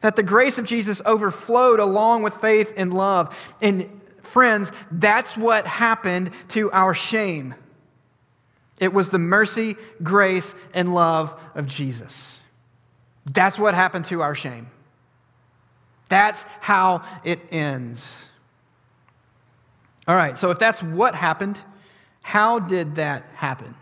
that 0.01 0.15
the 0.15 0.23
grace 0.23 0.57
of 0.57 0.65
Jesus 0.65 1.03
overflowed 1.05 1.79
along 1.79 2.23
with 2.23 2.33
faith 2.33 2.73
and 2.77 2.91
love. 2.91 3.55
And 3.61 3.99
Friends, 4.29 4.71
that's 4.91 5.35
what 5.35 5.65
happened 5.65 6.29
to 6.49 6.71
our 6.71 6.93
shame. 6.93 7.55
It 8.79 8.93
was 8.93 9.09
the 9.09 9.17
mercy, 9.17 9.75
grace, 10.03 10.53
and 10.71 10.93
love 10.93 11.41
of 11.55 11.65
Jesus. 11.65 12.39
That's 13.25 13.57
what 13.57 13.73
happened 13.73 14.05
to 14.05 14.21
our 14.21 14.35
shame. 14.35 14.67
That's 16.09 16.43
how 16.59 17.03
it 17.23 17.39
ends. 17.51 18.29
All 20.07 20.15
right, 20.15 20.37
so 20.37 20.49
if 20.49 20.59
that's 20.59 20.81
what 20.81 21.15
happened, 21.15 21.63
how 22.23 22.59
did 22.59 22.95
that 22.95 23.23
happen? 23.35 23.75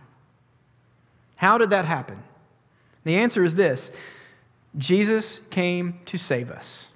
How 1.38 1.58
did 1.58 1.70
that 1.70 1.86
happen? 1.86 2.20
The 3.06 3.16
answer 3.16 3.44
is 3.44 3.56
this 3.56 3.92
Jesus 4.78 5.40
came 5.50 6.00
to 6.06 6.18
save 6.18 6.52
us. 6.52 6.90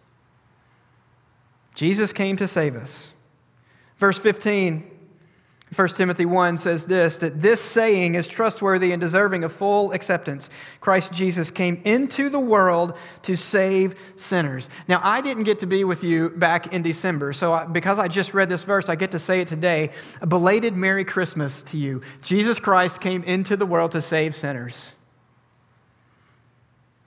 Jesus 1.76 2.12
came 2.12 2.36
to 2.38 2.48
save 2.48 2.76
us. 2.76 3.14
Verse 3.98 4.20
15, 4.20 4.91
1 5.74 5.88
Timothy 5.90 6.26
1 6.26 6.58
says 6.58 6.84
this 6.84 7.16
that 7.18 7.40
this 7.40 7.62
saying 7.62 8.16
is 8.16 8.28
trustworthy 8.28 8.92
and 8.92 9.00
deserving 9.00 9.46
of 9.46 9.54
full 9.54 9.94
acceptance. 9.94 10.50
Christ 10.82 11.14
Jesus 11.14 11.50
came 11.50 11.82
into 11.86 12.30
the 12.30 12.40
world 12.40 12.98
to 13.22 13.38
save 13.38 14.14
sinners. 14.18 14.70
Now, 14.90 15.00
I 15.02 15.22
didn't 15.22 15.44
get 15.44 15.60
to 15.60 15.68
be 15.68 15.86
with 15.86 16.04
you 16.04 16.32
back 16.32 16.74
in 16.74 16.82
December, 16.82 17.32
so 17.32 17.54
I, 17.54 17.66
because 17.66 18.00
I 18.00 18.10
just 18.10 18.34
read 18.34 18.50
this 18.50 18.66
verse, 18.66 18.90
I 18.90 18.96
get 18.96 19.12
to 19.12 19.20
say 19.20 19.40
it 19.40 19.48
today. 19.48 19.92
A 20.22 20.28
belated 20.28 20.76
Merry 20.76 21.06
Christmas 21.06 21.64
to 21.64 21.78
you. 21.78 22.02
Jesus 22.22 22.60
Christ 22.60 23.00
came 23.00 23.24
into 23.24 23.56
the 23.56 23.66
world 23.66 23.94
to 23.94 24.02
save 24.02 24.36
sinners. 24.36 24.92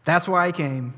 That's 0.05 0.27
why 0.27 0.47
he 0.47 0.53
came. 0.55 0.95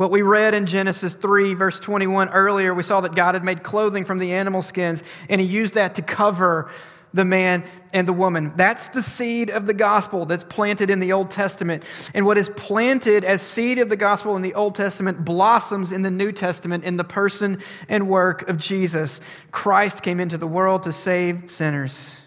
What 0.00 0.10
we 0.10 0.22
read 0.22 0.54
in 0.54 0.64
Genesis 0.64 1.12
3, 1.12 1.52
verse 1.52 1.78
21 1.78 2.30
earlier, 2.30 2.72
we 2.72 2.82
saw 2.82 3.02
that 3.02 3.14
God 3.14 3.34
had 3.34 3.44
made 3.44 3.62
clothing 3.62 4.06
from 4.06 4.18
the 4.18 4.32
animal 4.32 4.62
skins, 4.62 5.04
and 5.28 5.38
He 5.42 5.46
used 5.46 5.74
that 5.74 5.96
to 5.96 6.00
cover 6.00 6.70
the 7.12 7.26
man 7.26 7.64
and 7.92 8.08
the 8.08 8.14
woman. 8.14 8.54
That's 8.56 8.88
the 8.88 9.02
seed 9.02 9.50
of 9.50 9.66
the 9.66 9.74
gospel 9.74 10.24
that's 10.24 10.42
planted 10.42 10.88
in 10.88 11.00
the 11.00 11.12
Old 11.12 11.30
Testament. 11.30 11.84
And 12.14 12.24
what 12.24 12.38
is 12.38 12.48
planted 12.48 13.24
as 13.24 13.42
seed 13.42 13.78
of 13.78 13.90
the 13.90 13.96
gospel 13.96 14.36
in 14.36 14.40
the 14.40 14.54
Old 14.54 14.74
Testament 14.74 15.22
blossoms 15.22 15.92
in 15.92 16.00
the 16.00 16.10
New 16.10 16.32
Testament 16.32 16.82
in 16.84 16.96
the 16.96 17.04
person 17.04 17.58
and 17.86 18.08
work 18.08 18.48
of 18.48 18.56
Jesus. 18.56 19.20
Christ 19.50 20.02
came 20.02 20.18
into 20.18 20.38
the 20.38 20.46
world 20.46 20.84
to 20.84 20.92
save 20.92 21.50
sinners. 21.50 22.22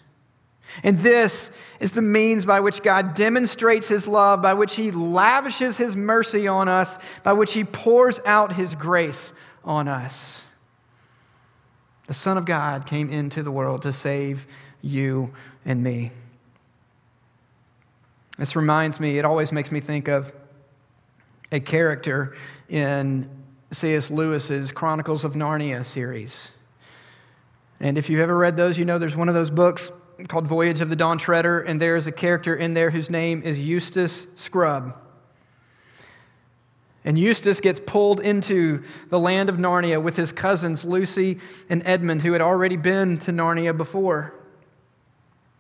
And 0.81 0.97
this 0.97 1.55
is 1.79 1.91
the 1.91 2.01
means 2.01 2.45
by 2.45 2.61
which 2.61 2.81
God 2.81 3.13
demonstrates 3.13 3.87
his 3.87 4.07
love, 4.07 4.41
by 4.41 4.53
which 4.53 4.75
he 4.75 4.91
lavishes 4.91 5.77
his 5.77 5.95
mercy 5.95 6.47
on 6.47 6.67
us, 6.67 6.97
by 7.21 7.33
which 7.33 7.53
he 7.53 7.63
pours 7.63 8.19
out 8.25 8.53
his 8.53 8.73
grace 8.73 9.33
on 9.63 9.87
us. 9.87 10.43
The 12.07 12.13
Son 12.13 12.37
of 12.37 12.45
God 12.45 12.85
came 12.85 13.09
into 13.09 13.43
the 13.43 13.51
world 13.51 13.83
to 13.83 13.91
save 13.93 14.47
you 14.81 15.33
and 15.65 15.83
me. 15.83 16.11
This 18.37 18.55
reminds 18.55 18.99
me, 18.99 19.17
it 19.17 19.25
always 19.25 19.51
makes 19.51 19.71
me 19.71 19.79
think 19.79 20.07
of 20.07 20.33
a 21.51 21.59
character 21.59 22.35
in 22.67 23.29
C.S. 23.71 24.09
Lewis's 24.09 24.71
Chronicles 24.71 25.23
of 25.23 25.33
Narnia 25.33 25.85
series. 25.85 26.51
And 27.79 27.97
if 27.97 28.09
you've 28.09 28.21
ever 28.21 28.37
read 28.37 28.57
those, 28.57 28.79
you 28.79 28.85
know 28.85 28.97
there's 28.97 29.15
one 29.15 29.29
of 29.29 29.35
those 29.35 29.51
books 29.51 29.91
called 30.27 30.47
Voyage 30.47 30.81
of 30.81 30.89
the 30.89 30.95
Dawn 30.95 31.17
Treader, 31.17 31.59
and 31.59 31.79
there 31.81 31.95
is 31.95 32.07
a 32.07 32.11
character 32.11 32.55
in 32.55 32.73
there 32.73 32.91
whose 32.91 33.09
name 33.09 33.41
is 33.43 33.65
Eustace 33.65 34.27
Scrubb. 34.35 34.95
And 37.05 37.19
Eustace 37.19 37.59
gets 37.59 37.81
pulled 37.85 38.21
into 38.21 38.83
the 39.09 39.19
land 39.19 39.49
of 39.49 39.57
Narnia 39.57 40.01
with 40.01 40.15
his 40.15 40.31
cousins, 40.31 40.85
Lucy 40.85 41.39
and 41.69 41.81
Edmund, 41.85 42.21
who 42.21 42.31
had 42.31 42.41
already 42.41 42.77
been 42.77 43.17
to 43.19 43.31
Narnia 43.31 43.75
before. 43.75 44.33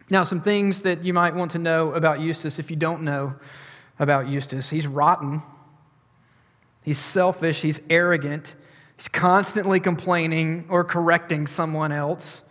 Now, 0.09 0.23
some 0.23 0.39
things 0.39 0.83
that 0.83 1.03
you 1.03 1.13
might 1.13 1.35
want 1.35 1.51
to 1.51 1.59
know 1.59 1.91
about 1.93 2.21
Eustace 2.21 2.59
if 2.59 2.69
you 2.69 2.77
don't 2.77 3.03
know 3.03 3.35
about 3.99 4.27
Eustace. 4.27 4.69
He's 4.69 4.87
rotten, 4.87 5.41
he's 6.83 6.97
selfish, 6.97 7.61
he's 7.61 7.81
arrogant, 7.89 8.55
he's 8.95 9.07
constantly 9.07 9.79
complaining 9.79 10.65
or 10.69 10.83
correcting 10.83 11.47
someone 11.47 11.91
else. 11.91 12.49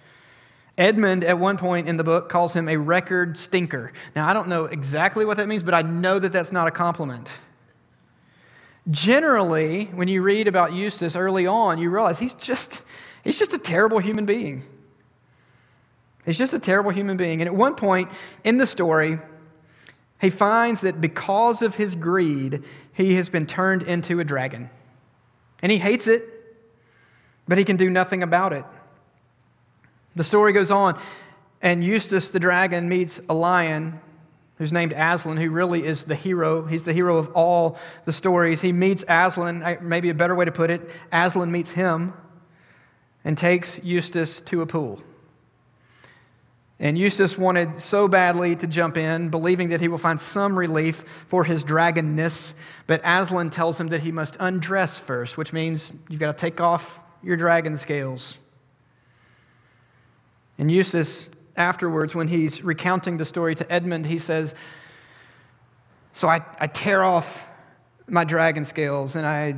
Edmund, 0.79 1.23
at 1.25 1.39
one 1.39 1.59
point 1.59 1.89
in 1.89 1.97
the 1.97 2.05
book, 2.05 2.29
calls 2.29 2.55
him 2.55 2.69
a 2.69 2.77
record 2.77 3.37
stinker. 3.37 3.93
Now, 4.17 4.27
I 4.27 4.33
don't 4.33 4.49
know 4.49 4.65
exactly 4.65 5.25
what 5.25 5.37
that 5.37 5.47
means, 5.47 5.63
but 5.63 5.75
I 5.75 5.83
know 5.83 6.19
that 6.19 6.33
that's 6.33 6.53
not 6.53 6.67
a 6.67 6.71
compliment. 6.71 7.39
Generally, 8.91 9.87
when 9.87 10.09
you 10.09 10.23
read 10.23 10.49
about 10.49 10.73
Eustace 10.73 11.15
early 11.15 11.47
on, 11.47 11.79
you 11.79 11.91
realize 11.91 12.19
he's 12.19 12.35
just, 12.35 12.83
he's 13.23 13.39
just 13.39 13.53
a 13.53 13.59
terrible 13.59 13.99
human 13.99 14.27
being. 14.27 14.63
He's 16.25 16.39
just 16.39 16.55
a 16.55 16.59
terrible 16.59 16.91
human 16.91 17.17
being. 17.17 17.41
And 17.41 17.49
at 17.49 17.55
one 17.55 17.75
point 17.75 18.09
in 18.45 18.59
the 18.59 18.67
story, 18.67 19.19
he 20.21 20.31
finds 20.31 20.81
that 20.83 21.01
because 21.01 21.63
of 21.63 21.77
his 21.77 21.95
greed, 21.95 22.65
he 22.95 23.15
has 23.15 23.29
been 23.29 23.45
turned 23.45 23.83
into 23.83 24.21
a 24.21 24.25
dragon. 24.25 24.71
And 25.61 25.71
he 25.71 25.79
hates 25.79 26.09
it, 26.09 26.23
but 27.47 27.59
he 27.59 27.65
can 27.65 27.77
do 27.77 27.91
nothing 27.91 28.23
about 28.23 28.53
it. 28.53 28.65
The 30.15 30.25
story 30.25 30.53
goes 30.53 30.71
on, 30.71 30.99
and 31.63 31.83
Eustace 31.83 32.31
the 32.31 32.41
dragon 32.41 32.89
meets 32.89 33.21
a 33.29 33.35
lion 33.35 34.01
who's 34.57 34.73
named 34.73 34.93
Aslan, 34.93 35.39
who 35.39 35.51
really 35.51 35.85
is 35.85 36.05
the 36.05 36.15
hero. 36.15 36.67
He's 36.67 36.83
the 36.83 36.93
hero 36.93 37.17
of 37.17 37.31
all 37.35 37.79
the 38.05 38.13
stories. 38.13 38.61
He 38.61 38.73
meets 38.73 39.05
Aslan, 39.09 39.79
maybe 39.81 40.11
a 40.11 40.15
better 40.15 40.35
way 40.35 40.45
to 40.45 40.53
put 40.53 40.71
it, 40.71 40.83
Aslan 41.11 41.51
meets 41.51 41.73
him 41.73 42.13
and 43.25 43.39
takes 43.39 43.83
Eustace 43.83 44.41
to 44.41 44.63
a 44.63 44.67
pool. 44.67 45.01
And 46.79 46.99
Eustace 46.99 47.39
wanted 47.39 47.81
so 47.81 48.09
badly 48.09 48.57
to 48.57 48.67
jump 48.67 48.97
in, 48.97 49.31
believing 49.31 49.69
that 49.69 49.81
he 49.81 49.87
will 49.87 49.99
find 49.99 50.21
some 50.21 50.59
relief 50.59 50.97
for 51.29 51.45
his 51.45 51.65
dragonness. 51.65 52.55
But 52.89 53.01
Aslan 53.05 53.51
tells 53.51 53.81
him 53.81 53.89
that 53.89 54.01
he 54.01 54.11
must 54.11 54.37
undress 54.41 54.99
first, 54.99 55.39
which 55.39 55.53
means 55.53 55.97
you've 56.11 56.19
got 56.19 56.37
to 56.37 56.41
take 56.41 56.61
off 56.61 57.01
your 57.23 57.37
dragon 57.37 57.77
scales. 57.77 58.39
And 60.63 60.71
Eustace, 60.71 61.29
afterwards, 61.57 62.15
when 62.15 62.29
he's 62.29 62.63
recounting 62.63 63.17
the 63.17 63.25
story 63.25 63.57
to 63.57 63.73
Edmund, 63.73 64.07
he 64.07 64.19
says, 64.19 64.55
So 66.13 66.29
I, 66.29 66.41
I 66.61 66.69
tear 66.69 67.03
off 67.03 67.51
my 68.07 68.23
dragon 68.23 68.65
scales 68.65 69.17
and 69.17 69.27
I 69.27 69.57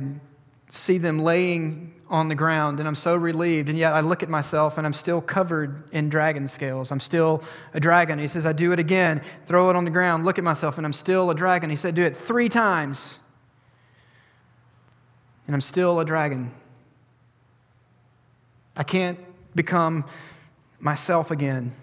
see 0.71 0.97
them 0.97 1.19
laying 1.19 1.93
on 2.09 2.27
the 2.27 2.33
ground, 2.33 2.79
and 2.79 2.87
I'm 2.87 2.95
so 2.95 3.15
relieved. 3.15 3.69
And 3.69 3.77
yet 3.77 3.93
I 3.93 3.99
look 3.99 4.23
at 4.23 4.29
myself 4.29 4.79
and 4.79 4.87
I'm 4.87 4.95
still 4.95 5.21
covered 5.21 5.83
in 5.91 6.09
dragon 6.09 6.47
scales. 6.47 6.91
I'm 6.91 6.99
still 6.99 7.43
a 7.75 7.79
dragon. 7.79 8.17
He 8.17 8.27
says, 8.27 8.47
I 8.47 8.53
do 8.53 8.71
it 8.71 8.79
again, 8.79 9.21
throw 9.45 9.69
it 9.69 9.75
on 9.75 9.85
the 9.85 9.91
ground, 9.91 10.25
look 10.25 10.39
at 10.39 10.43
myself, 10.43 10.77
and 10.77 10.87
I'm 10.87 10.93
still 10.93 11.29
a 11.29 11.35
dragon. 11.35 11.69
He 11.69 11.75
said, 11.75 11.93
Do 11.93 12.01
it 12.01 12.15
three 12.15 12.49
times, 12.49 13.19
and 15.45 15.53
I'm 15.55 15.61
still 15.61 15.99
a 15.99 16.05
dragon. 16.05 16.49
I 18.75 18.81
can't 18.81 19.19
become 19.55 20.05
myself 20.79 21.31
again. 21.31 21.73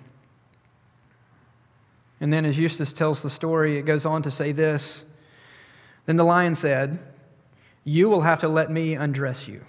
And 2.20 2.32
then, 2.32 2.44
as 2.44 2.58
Eustace 2.58 2.92
tells 2.92 3.22
the 3.22 3.30
story, 3.30 3.78
it 3.78 3.82
goes 3.82 4.06
on 4.06 4.22
to 4.22 4.30
say 4.30 4.52
this 4.52 5.04
Then 6.06 6.16
the 6.16 6.24
lion 6.24 6.54
said, 6.54 6.98
You 7.84 8.08
will 8.08 8.20
have 8.20 8.40
to 8.40 8.48
let 8.48 8.70
me 8.70 8.94
undress 8.94 9.48
you. 9.48 9.64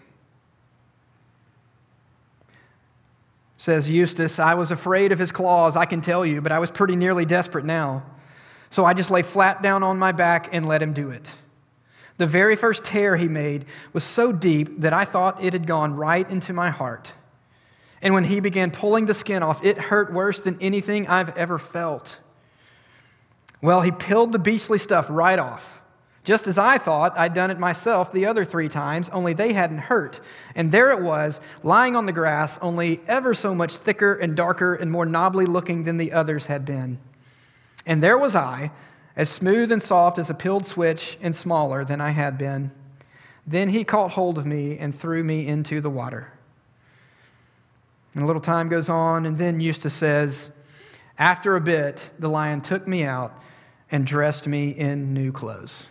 Says 3.57 3.89
Eustace, 3.89 4.39
I 4.39 4.55
was 4.55 4.71
afraid 4.71 5.11
of 5.13 5.19
his 5.19 5.31
claws, 5.31 5.77
I 5.77 5.85
can 5.85 6.01
tell 6.01 6.25
you, 6.25 6.41
but 6.41 6.51
I 6.51 6.59
was 6.59 6.69
pretty 6.69 6.97
nearly 6.97 7.25
desperate 7.25 7.63
now. 7.63 8.03
So 8.69 8.83
I 8.83 8.93
just 8.93 9.09
lay 9.09 9.21
flat 9.21 9.61
down 9.61 9.83
on 9.83 9.97
my 9.97 10.11
back 10.11 10.49
and 10.51 10.67
let 10.67 10.81
him 10.81 10.93
do 10.93 11.11
it. 11.11 11.33
The 12.17 12.27
very 12.27 12.55
first 12.55 12.83
tear 12.83 13.15
he 13.15 13.27
made 13.27 13.65
was 13.93 14.03
so 14.03 14.31
deep 14.31 14.81
that 14.81 14.93
I 14.93 15.05
thought 15.05 15.43
it 15.43 15.53
had 15.53 15.65
gone 15.65 15.95
right 15.95 16.29
into 16.29 16.53
my 16.53 16.69
heart. 16.69 17.13
And 18.03 18.13
when 18.13 18.25
he 18.25 18.41
began 18.41 18.69
pulling 18.69 19.05
the 19.05 19.13
skin 19.13 19.41
off, 19.41 19.63
it 19.65 19.77
hurt 19.77 20.13
worse 20.13 20.41
than 20.41 20.57
anything 20.61 21.07
I've 21.07 21.35
ever 21.37 21.57
felt. 21.57 22.19
Well, 23.61 23.81
he 23.81 23.91
peeled 23.91 24.33
the 24.33 24.39
beastly 24.39 24.77
stuff 24.77 25.07
right 25.09 25.39
off. 25.39 25.81
Just 26.25 26.47
as 26.47 26.57
I 26.57 26.77
thought 26.77 27.17
I'd 27.17 27.33
done 27.33 27.49
it 27.49 27.59
myself 27.59 28.11
the 28.11 28.25
other 28.25 28.43
three 28.43 28.67
times, 28.67 29.09
only 29.09 29.33
they 29.33 29.53
hadn't 29.53 29.79
hurt. 29.79 30.19
And 30.53 30.71
there 30.71 30.91
it 30.91 31.01
was, 31.01 31.39
lying 31.63 31.95
on 31.95 32.05
the 32.05 32.11
grass, 32.11 32.59
only 32.59 32.99
ever 33.07 33.33
so 33.33 33.55
much 33.55 33.77
thicker 33.77 34.13
and 34.13 34.35
darker 34.35 34.75
and 34.75 34.91
more 34.91 35.05
knobbly 35.05 35.45
looking 35.45 35.83
than 35.83 35.97
the 35.97 36.11
others 36.11 36.45
had 36.47 36.65
been. 36.65 36.99
And 37.85 38.03
there 38.03 38.17
was 38.17 38.35
I, 38.35 38.71
as 39.15 39.29
smooth 39.29 39.71
and 39.71 39.81
soft 39.81 40.17
as 40.17 40.29
a 40.29 40.33
peeled 40.33 40.65
switch 40.65 41.17
and 41.21 41.33
smaller 41.33 41.85
than 41.85 42.01
I 42.01 42.09
had 42.09 42.37
been. 42.37 42.71
Then 43.47 43.69
he 43.69 43.85
caught 43.85 44.11
hold 44.11 44.37
of 44.37 44.45
me 44.45 44.77
and 44.77 44.93
threw 44.93 45.23
me 45.23 45.47
into 45.47 45.79
the 45.79 45.89
water. 45.89 46.33
And 48.13 48.23
a 48.23 48.27
little 48.27 48.41
time 48.41 48.69
goes 48.69 48.89
on, 48.89 49.25
and 49.25 49.37
then 49.37 49.59
Eustace 49.59 49.93
says, 49.93 50.51
After 51.17 51.55
a 51.55 51.61
bit, 51.61 52.11
the 52.19 52.29
lion 52.29 52.61
took 52.61 52.87
me 52.87 53.03
out 53.03 53.33
and 53.91 54.05
dressed 54.05 54.47
me 54.47 54.69
in 54.69 55.13
new 55.13 55.31
clothes. 55.31 55.87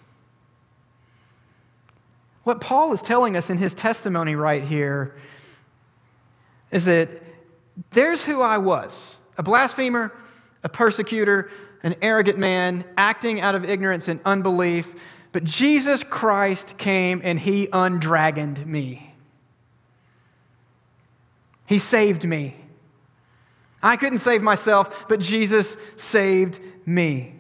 What 2.45 2.61
Paul 2.61 2.93
is 2.93 3.03
telling 3.03 3.37
us 3.37 3.51
in 3.51 3.59
his 3.59 3.75
testimony 3.75 4.35
right 4.35 4.65
here 4.65 5.15
is 6.71 6.87
that 6.87 7.09
there's 7.91 8.25
who 8.25 8.43
I 8.43 8.59
was 8.59 9.19
a 9.39 9.43
blasphemer, 9.43 10.13
a 10.63 10.69
persecutor, 10.69 11.51
an 11.83 11.95
arrogant 12.03 12.39
man, 12.39 12.85
acting 12.97 13.41
out 13.41 13.55
of 13.55 13.65
ignorance 13.65 14.09
and 14.09 14.21
unbelief. 14.25 15.21
But 15.33 15.45
Jesus 15.45 16.05
Christ 16.05 16.77
came 16.77 17.21
and 17.25 17.39
he 17.39 17.69
undragoned 17.73 18.67
me. 18.67 19.12
He 21.73 21.79
saved 21.79 22.27
me. 22.27 22.55
I 23.83 23.97
couldn't 23.97 24.19
save 24.19 24.43
myself, 24.43 25.09
but 25.09 25.21
Jesus 25.21 25.79
saved 25.97 26.61
me. 26.85 27.35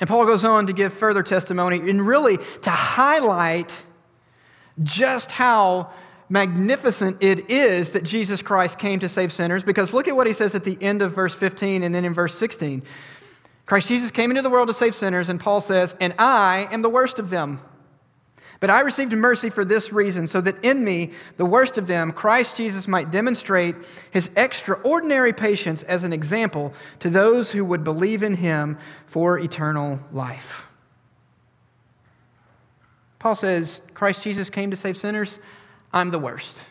And 0.00 0.08
Paul 0.08 0.26
goes 0.26 0.44
on 0.44 0.66
to 0.66 0.72
give 0.72 0.92
further 0.92 1.22
testimony 1.22 1.88
and 1.88 2.04
really 2.04 2.38
to 2.62 2.70
highlight 2.70 3.84
just 4.82 5.30
how 5.30 5.92
magnificent 6.28 7.18
it 7.22 7.48
is 7.48 7.90
that 7.90 8.02
Jesus 8.02 8.42
Christ 8.42 8.76
came 8.76 8.98
to 8.98 9.08
save 9.08 9.32
sinners. 9.32 9.62
Because 9.62 9.94
look 9.94 10.08
at 10.08 10.16
what 10.16 10.26
he 10.26 10.32
says 10.32 10.56
at 10.56 10.64
the 10.64 10.76
end 10.80 11.00
of 11.00 11.14
verse 11.14 11.36
15 11.36 11.84
and 11.84 11.94
then 11.94 12.04
in 12.04 12.12
verse 12.12 12.34
16. 12.34 12.82
Christ 13.66 13.86
Jesus 13.86 14.10
came 14.10 14.30
into 14.30 14.42
the 14.42 14.50
world 14.50 14.66
to 14.66 14.74
save 14.74 14.96
sinners, 14.96 15.28
and 15.28 15.38
Paul 15.38 15.60
says, 15.60 15.94
And 16.00 16.12
I 16.18 16.66
am 16.72 16.82
the 16.82 16.90
worst 16.90 17.20
of 17.20 17.30
them. 17.30 17.60
But 18.62 18.70
I 18.70 18.82
received 18.82 19.12
mercy 19.12 19.50
for 19.50 19.64
this 19.64 19.92
reason, 19.92 20.28
so 20.28 20.40
that 20.40 20.64
in 20.64 20.84
me, 20.84 21.10
the 21.36 21.44
worst 21.44 21.78
of 21.78 21.88
them, 21.88 22.12
Christ 22.12 22.56
Jesus 22.56 22.86
might 22.86 23.10
demonstrate 23.10 23.74
his 24.12 24.30
extraordinary 24.36 25.32
patience 25.32 25.82
as 25.82 26.04
an 26.04 26.12
example 26.12 26.72
to 27.00 27.10
those 27.10 27.50
who 27.50 27.64
would 27.64 27.82
believe 27.82 28.22
in 28.22 28.36
him 28.36 28.78
for 29.06 29.36
eternal 29.36 29.98
life. 30.12 30.68
Paul 33.18 33.34
says, 33.34 33.90
Christ 33.94 34.22
Jesus 34.22 34.48
came 34.48 34.70
to 34.70 34.76
save 34.76 34.96
sinners. 34.96 35.40
I'm 35.92 36.12
the 36.12 36.20
worst. 36.20 36.68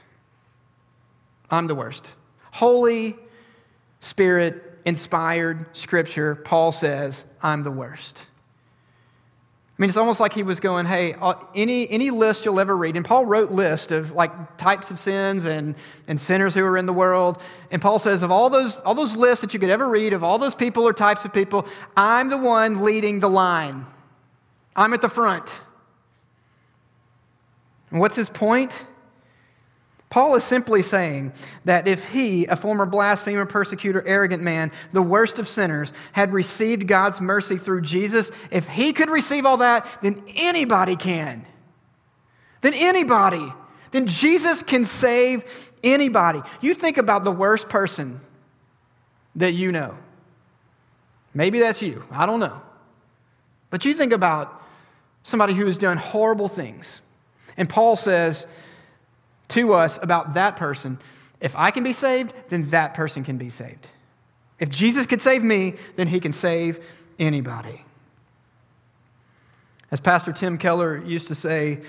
I'm 1.49 1.67
the 1.67 1.75
worst. 1.75 2.13
Holy 2.51 3.17
Spirit 3.99 4.79
inspired 4.85 5.65
scripture, 5.75 6.35
Paul 6.35 6.71
says, 6.71 7.25
I'm 7.43 7.63
the 7.63 7.71
worst. 7.71 8.27
I 9.81 9.83
mean, 9.83 9.89
it's 9.89 9.97
almost 9.97 10.19
like 10.19 10.33
he 10.33 10.43
was 10.43 10.59
going, 10.59 10.85
hey, 10.85 11.13
uh, 11.13 11.33
any, 11.55 11.89
any 11.89 12.11
list 12.11 12.45
you'll 12.45 12.59
ever 12.59 12.77
read, 12.77 12.95
and 12.95 13.03
Paul 13.03 13.25
wrote 13.25 13.49
lists 13.49 13.91
of 13.91 14.11
like 14.11 14.55
types 14.55 14.91
of 14.91 14.99
sins 14.99 15.45
and, 15.45 15.75
and 16.07 16.21
sinners 16.21 16.53
who 16.53 16.63
are 16.63 16.77
in 16.77 16.85
the 16.85 16.93
world. 16.93 17.41
And 17.71 17.81
Paul 17.81 17.97
says, 17.97 18.21
of 18.21 18.29
all 18.29 18.51
those, 18.51 18.79
all 18.81 18.93
those 18.93 19.15
lists 19.15 19.41
that 19.41 19.55
you 19.55 19.59
could 19.59 19.71
ever 19.71 19.89
read, 19.89 20.13
of 20.13 20.23
all 20.23 20.37
those 20.37 20.53
people 20.53 20.83
or 20.83 20.93
types 20.93 21.25
of 21.25 21.33
people, 21.33 21.65
I'm 21.97 22.29
the 22.29 22.37
one 22.37 22.83
leading 22.83 23.21
the 23.21 23.27
line. 23.27 23.87
I'm 24.75 24.93
at 24.93 25.01
the 25.01 25.09
front. 25.09 25.63
And 27.89 27.99
what's 27.99 28.15
his 28.15 28.29
point? 28.29 28.85
Paul 30.11 30.35
is 30.35 30.43
simply 30.43 30.81
saying 30.81 31.31
that 31.63 31.87
if 31.87 32.11
he, 32.11 32.45
a 32.45 32.57
former 32.57 32.85
blasphemer, 32.85 33.45
persecutor, 33.45 34.05
arrogant 34.05 34.43
man, 34.43 34.73
the 34.91 35.01
worst 35.01 35.39
of 35.39 35.47
sinners, 35.47 35.93
had 36.11 36.33
received 36.33 36.85
God's 36.85 37.21
mercy 37.21 37.55
through 37.55 37.81
Jesus, 37.81 38.29
if 38.51 38.67
he 38.67 38.91
could 38.91 39.09
receive 39.09 39.45
all 39.45 39.57
that, 39.57 39.87
then 40.01 40.21
anybody 40.35 40.97
can. 40.97 41.47
Then 42.59 42.73
anybody. 42.75 43.53
Then 43.91 44.05
Jesus 44.05 44.61
can 44.61 44.83
save 44.83 45.71
anybody. 45.81 46.41
You 46.59 46.73
think 46.73 46.97
about 46.97 47.23
the 47.23 47.31
worst 47.31 47.69
person 47.69 48.19
that 49.37 49.53
you 49.53 49.71
know. 49.71 49.97
Maybe 51.33 51.59
that's 51.59 51.81
you. 51.81 52.03
I 52.11 52.25
don't 52.25 52.41
know. 52.41 52.61
But 53.69 53.85
you 53.85 53.93
think 53.93 54.11
about 54.11 54.61
somebody 55.23 55.53
who 55.53 55.65
has 55.67 55.77
done 55.77 55.95
horrible 55.95 56.49
things. 56.49 56.99
And 57.55 57.69
Paul 57.69 57.95
says 57.95 58.45
to 59.51 59.73
us 59.73 60.01
about 60.01 60.33
that 60.33 60.55
person 60.55 60.97
if 61.41 61.55
I 61.55 61.71
can 61.71 61.83
be 61.83 61.91
saved, 61.91 62.33
then 62.49 62.69
that 62.69 62.93
person 62.93 63.23
can 63.23 63.37
be 63.37 63.49
saved. 63.49 63.89
If 64.59 64.69
Jesus 64.69 65.07
could 65.07 65.21
save 65.21 65.43
me, 65.43 65.73
then 65.95 66.07
he 66.07 66.19
can 66.19 66.31
save 66.31 66.79
anybody. 67.17 67.83
As 69.89 69.99
Pastor 69.99 70.31
Tim 70.31 70.59
Keller 70.59 71.03
used 71.03 71.27
to 71.29 71.35
say, 71.35 71.81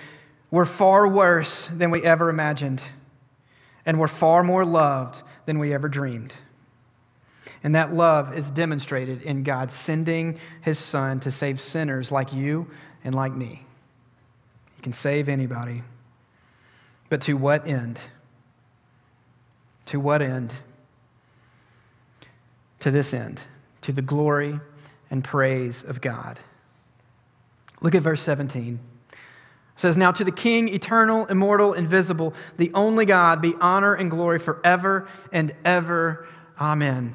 we're 0.50 0.64
far 0.64 1.06
worse 1.06 1.66
than 1.68 1.90
we 1.90 2.02
ever 2.02 2.30
imagined, 2.30 2.82
and 3.86 4.00
we're 4.00 4.08
far 4.08 4.42
more 4.42 4.64
loved 4.64 5.22
than 5.44 5.58
we 5.58 5.72
ever 5.72 5.88
dreamed. 5.88 6.34
And 7.62 7.74
that 7.74 7.92
love 7.92 8.36
is 8.36 8.50
demonstrated 8.50 9.22
in 9.22 9.44
God 9.44 9.70
sending 9.70 10.38
his 10.62 10.78
son 10.78 11.20
to 11.20 11.30
save 11.30 11.60
sinners 11.60 12.10
like 12.10 12.32
you 12.32 12.68
and 13.04 13.14
like 13.14 13.32
me. 13.32 13.64
He 14.76 14.82
can 14.82 14.92
save 14.92 15.28
anybody. 15.28 15.82
But 17.12 17.20
to 17.20 17.34
what 17.34 17.68
end? 17.68 18.00
To 19.84 20.00
what 20.00 20.22
end? 20.22 20.50
To 22.78 22.90
this 22.90 23.12
end, 23.12 23.44
to 23.82 23.92
the 23.92 24.00
glory 24.00 24.58
and 25.10 25.22
praise 25.22 25.84
of 25.84 26.00
God. 26.00 26.40
Look 27.82 27.94
at 27.94 28.00
verse 28.00 28.22
17. 28.22 28.80
It 29.10 29.18
says, 29.76 29.98
Now 29.98 30.10
to 30.12 30.24
the 30.24 30.32
King, 30.32 30.70
eternal, 30.70 31.26
immortal, 31.26 31.74
invisible, 31.74 32.32
the 32.56 32.72
only 32.72 33.04
God, 33.04 33.42
be 33.42 33.52
honor 33.60 33.92
and 33.92 34.10
glory 34.10 34.38
forever 34.38 35.06
and 35.34 35.54
ever. 35.66 36.26
Amen. 36.58 37.14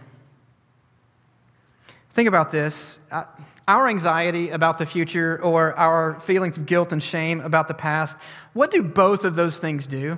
Think 2.17 2.29
about 2.29 2.51
this. 2.51 2.99
Uh, 3.11 3.25
our 3.67 3.87
anxiety 3.87 4.49
about 4.49 4.79
the 4.79 4.87
future 4.87 5.39
or 5.43 5.77
our 5.77 6.19
feelings 6.19 6.57
of 6.57 6.65
guilt 6.65 6.91
and 6.91 7.03
shame 7.03 7.41
about 7.41 7.67
the 7.67 7.75
past, 7.75 8.17
what 8.53 8.71
do 8.71 8.81
both 8.81 9.23
of 9.23 9.35
those 9.35 9.59
things 9.59 9.85
do? 9.85 10.17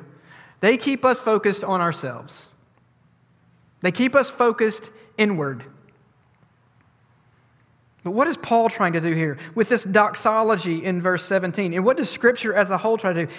They 0.61 0.77
keep 0.77 1.03
us 1.03 1.19
focused 1.19 1.61
on 1.61 1.81
ourselves. 1.81 2.47
They 3.81 3.91
keep 3.91 4.15
us 4.15 4.31
focused 4.31 4.93
inward. 5.17 5.61
But 8.05 8.11
what 8.11 8.29
is 8.29 8.37
Paul 8.37 8.69
trying 8.69 8.93
to 8.93 9.01
do 9.01 9.13
here 9.13 9.37
with 9.53 9.67
this 9.67 9.83
doxology 9.83 10.85
in 10.85 11.01
verse 11.01 11.25
17? 11.25 11.73
And 11.73 11.83
what 11.83 11.97
does 11.97 12.09
Scripture 12.09 12.53
as 12.53 12.71
a 12.71 12.77
whole 12.77 12.95
try 12.95 13.11
to 13.11 13.25
do? 13.25 13.33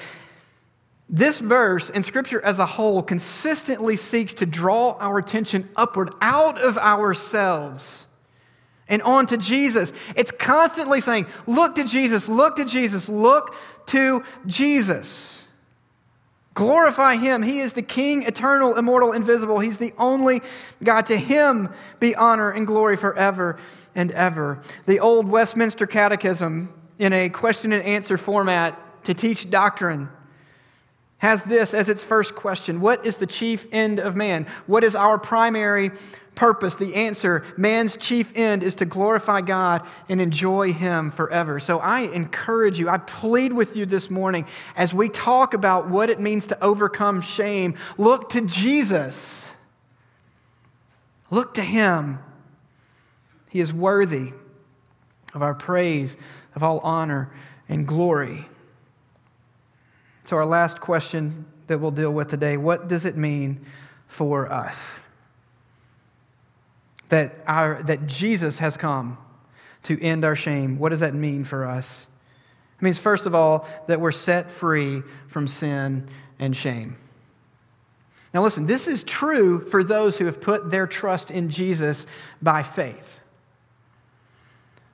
This 1.08 1.40
verse 1.40 1.88
and 1.88 2.04
Scripture 2.04 2.44
as 2.44 2.58
a 2.58 2.66
whole 2.66 3.02
consistently 3.02 3.96
seeks 3.96 4.34
to 4.34 4.44
draw 4.44 4.98
our 5.00 5.16
attention 5.16 5.66
upward 5.76 6.12
out 6.20 6.60
of 6.60 6.76
ourselves 6.76 8.06
and 8.90 9.00
on 9.02 9.24
to 9.26 9.38
Jesus. 9.38 9.92
It's 10.16 10.30
constantly 10.30 11.00
saying, 11.00 11.26
Look 11.46 11.76
to 11.76 11.84
Jesus, 11.84 12.28
look 12.28 12.56
to 12.56 12.66
Jesus, 12.66 13.08
look 13.08 13.54
to 13.86 14.22
Jesus. 14.44 15.46
Glorify 16.52 17.16
him. 17.16 17.42
He 17.42 17.60
is 17.60 17.72
the 17.72 17.82
King, 17.82 18.24
eternal, 18.24 18.76
immortal, 18.76 19.12
invisible. 19.12 19.60
He's 19.60 19.78
the 19.78 19.94
only 19.96 20.42
God. 20.82 21.06
To 21.06 21.16
him 21.16 21.70
be 22.00 22.14
honor 22.14 22.50
and 22.50 22.66
glory 22.66 22.96
forever 22.96 23.56
and 23.94 24.10
ever. 24.10 24.60
The 24.86 25.00
old 25.00 25.28
Westminster 25.28 25.86
Catechism, 25.86 26.74
in 26.98 27.12
a 27.12 27.30
question 27.30 27.72
and 27.72 27.82
answer 27.84 28.18
format 28.18 29.04
to 29.04 29.14
teach 29.14 29.48
doctrine, 29.48 30.10
has 31.18 31.44
this 31.44 31.72
as 31.72 31.88
its 31.88 32.02
first 32.04 32.34
question 32.34 32.80
What 32.80 33.06
is 33.06 33.18
the 33.18 33.26
chief 33.26 33.66
end 33.72 34.00
of 34.00 34.16
man? 34.16 34.46
What 34.66 34.84
is 34.84 34.96
our 34.96 35.18
primary 35.18 35.92
purpose, 36.34 36.76
the 36.76 36.94
answer, 36.94 37.44
man's 37.56 37.96
chief 37.96 38.32
end 38.34 38.62
is 38.62 38.76
to 38.76 38.84
glorify 38.84 39.40
God 39.40 39.86
and 40.08 40.20
enjoy 40.20 40.72
Him 40.72 41.10
forever. 41.10 41.60
So 41.60 41.78
I 41.78 42.00
encourage 42.00 42.78
you, 42.78 42.88
I 42.88 42.98
plead 42.98 43.52
with 43.52 43.76
you 43.76 43.86
this 43.86 44.10
morning 44.10 44.46
as 44.76 44.94
we 44.94 45.08
talk 45.08 45.54
about 45.54 45.88
what 45.88 46.10
it 46.10 46.20
means 46.20 46.46
to 46.48 46.64
overcome 46.64 47.20
shame, 47.20 47.74
look 47.98 48.30
to 48.30 48.46
Jesus. 48.46 49.54
Look 51.30 51.54
to 51.54 51.62
Him. 51.62 52.18
He 53.50 53.60
is 53.60 53.72
worthy 53.72 54.32
of 55.34 55.42
our 55.42 55.54
praise, 55.54 56.16
of 56.54 56.62
all 56.62 56.80
honor 56.80 57.30
and 57.68 57.86
glory. 57.86 58.46
So, 60.24 60.36
our 60.36 60.46
last 60.46 60.80
question 60.80 61.46
that 61.66 61.78
we'll 61.78 61.90
deal 61.90 62.12
with 62.12 62.28
today 62.28 62.56
what 62.56 62.88
does 62.88 63.06
it 63.06 63.16
mean 63.16 63.64
for 64.06 64.50
us? 64.50 65.04
That, 67.10 67.34
our, 67.46 67.82
that 67.84 68.06
Jesus 68.06 68.58
has 68.58 68.76
come 68.76 69.18
to 69.84 70.02
end 70.02 70.24
our 70.24 70.36
shame. 70.36 70.78
What 70.78 70.88
does 70.88 71.00
that 71.00 71.14
mean 71.14 71.44
for 71.44 71.66
us? 71.66 72.06
It 72.78 72.82
means, 72.82 72.98
first 72.98 73.26
of 73.26 73.34
all, 73.34 73.68
that 73.86 74.00
we're 74.00 74.12
set 74.12 74.50
free 74.50 75.02
from 75.28 75.46
sin 75.46 76.08
and 76.38 76.56
shame. 76.56 76.96
Now, 78.32 78.42
listen, 78.42 78.66
this 78.66 78.88
is 78.88 79.04
true 79.04 79.66
for 79.66 79.82
those 79.82 80.18
who 80.18 80.26
have 80.26 80.40
put 80.40 80.70
their 80.70 80.86
trust 80.86 81.30
in 81.30 81.50
Jesus 81.50 82.06
by 82.40 82.62
faith. 82.62 83.22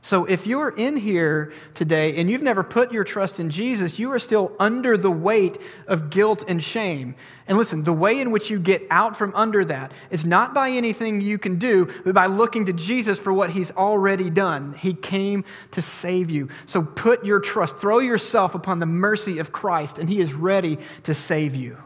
So 0.06 0.24
if 0.24 0.46
you're 0.46 0.68
in 0.68 0.96
here 0.96 1.52
today 1.74 2.16
and 2.16 2.30
you've 2.30 2.40
never 2.40 2.62
put 2.62 2.92
your 2.92 3.02
trust 3.02 3.40
in 3.40 3.50
Jesus, 3.50 3.98
you 3.98 4.12
are 4.12 4.20
still 4.20 4.52
under 4.60 4.96
the 4.96 5.10
weight 5.10 5.58
of 5.88 6.10
guilt 6.10 6.44
and 6.46 6.62
shame. 6.62 7.16
And 7.48 7.58
listen, 7.58 7.82
the 7.82 7.92
way 7.92 8.20
in 8.20 8.30
which 8.30 8.48
you 8.48 8.60
get 8.60 8.82
out 8.88 9.16
from 9.16 9.34
under 9.34 9.64
that 9.64 9.90
is 10.08 10.24
not 10.24 10.54
by 10.54 10.70
anything 10.70 11.20
you 11.20 11.38
can 11.38 11.56
do, 11.58 11.88
but 12.04 12.14
by 12.14 12.26
looking 12.26 12.66
to 12.66 12.72
Jesus 12.72 13.18
for 13.18 13.32
what 13.32 13.50
he's 13.50 13.72
already 13.72 14.30
done. 14.30 14.74
He 14.74 14.92
came 14.92 15.44
to 15.72 15.82
save 15.82 16.30
you. 16.30 16.50
So 16.66 16.84
put 16.84 17.26
your 17.26 17.40
trust, 17.40 17.78
throw 17.78 17.98
yourself 17.98 18.54
upon 18.54 18.78
the 18.78 18.86
mercy 18.86 19.40
of 19.40 19.50
Christ, 19.50 19.98
and 19.98 20.08
he 20.08 20.20
is 20.20 20.34
ready 20.34 20.78
to 21.02 21.14
save 21.14 21.56
you. 21.56 21.78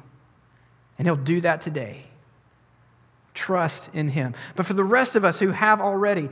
And 0.98 1.06
he'll 1.06 1.16
do 1.16 1.40
that 1.40 1.62
today. 1.62 2.02
Trust 3.32 3.94
in 3.94 4.08
him. 4.08 4.34
But 4.56 4.66
for 4.66 4.74
the 4.74 4.84
rest 4.84 5.16
of 5.16 5.24
us 5.24 5.38
who 5.38 5.52
have 5.52 5.80
already, 5.80 6.28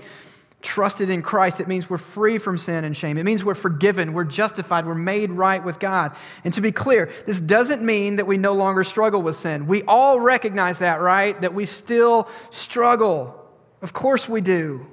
trusted 0.61 1.09
in 1.09 1.23
Christ, 1.23 1.61
it 1.61 1.68
means 1.68 1.88
we're 1.88 1.99
free 1.99 2.38
from 2.38 2.59
sin 2.59 2.85
and 2.85 2.97
shame. 2.97 3.16
It 3.16 3.25
means 3.25 3.44
we're 3.44 3.55
forgiven, 3.55 4.12
we're 4.12 4.25
justified, 4.25 4.87
we're 4.87 4.94
made 4.94 5.31
right 5.31 5.62
with 5.62 5.79
God. 5.79 6.16
And 6.44 6.53
to 6.55 6.61
be 6.61 6.73
clear, 6.73 7.11
this 7.27 7.40
doesn't 7.40 7.83
mean 7.83 8.16
that 8.16 8.27
we 8.27 8.38
no 8.38 8.55
longer 8.55 8.83
struggle 8.83 9.23
with 9.23 9.37
sin. 9.37 9.66
We 9.66 9.85
all 9.85 10.21
recognize 10.21 10.81
that, 10.81 11.01
right? 11.01 11.40
That 11.40 11.55
we 11.55 11.64
still 11.64 12.29
struggle. 12.51 13.35
Of 13.83 13.92
course 13.92 14.29
we 14.29 14.40
do. 14.40 14.87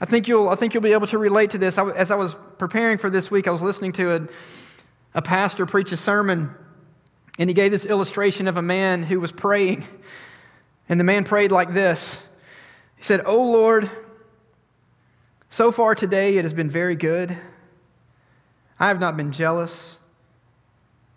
I 0.00 0.06
think 0.06 0.28
you'll, 0.28 0.48
I 0.48 0.54
think 0.54 0.74
you'll 0.74 0.82
be 0.82 0.92
able 0.92 1.08
to 1.08 1.18
relate 1.18 1.50
to 1.50 1.58
this. 1.58 1.76
I, 1.76 1.90
as 1.90 2.10
I 2.10 2.14
was 2.14 2.34
preparing 2.56 2.98
for 2.98 3.10
this 3.10 3.30
week, 3.30 3.48
I 3.48 3.50
was 3.50 3.60
listening 3.60 3.92
to 3.94 4.14
a, 4.16 4.28
a 5.14 5.22
pastor 5.22 5.66
preach 5.66 5.92
a 5.92 5.96
sermon, 5.96 6.54
and 7.38 7.50
he 7.50 7.54
gave 7.54 7.72
this 7.72 7.84
illustration 7.84 8.48
of 8.48 8.56
a 8.56 8.62
man 8.62 9.02
who 9.02 9.20
was 9.20 9.32
praying. 9.32 9.84
And 10.88 10.98
the 10.98 11.04
man 11.04 11.24
prayed 11.24 11.52
like 11.52 11.74
this 11.74 12.27
he 12.98 13.04
said, 13.04 13.22
Oh 13.24 13.50
Lord, 13.50 13.88
so 15.48 15.72
far 15.72 15.94
today 15.94 16.36
it 16.36 16.44
has 16.44 16.52
been 16.52 16.68
very 16.68 16.96
good. 16.96 17.34
I 18.78 18.88
have 18.88 19.00
not 19.00 19.16
been 19.16 19.32
jealous. 19.32 19.98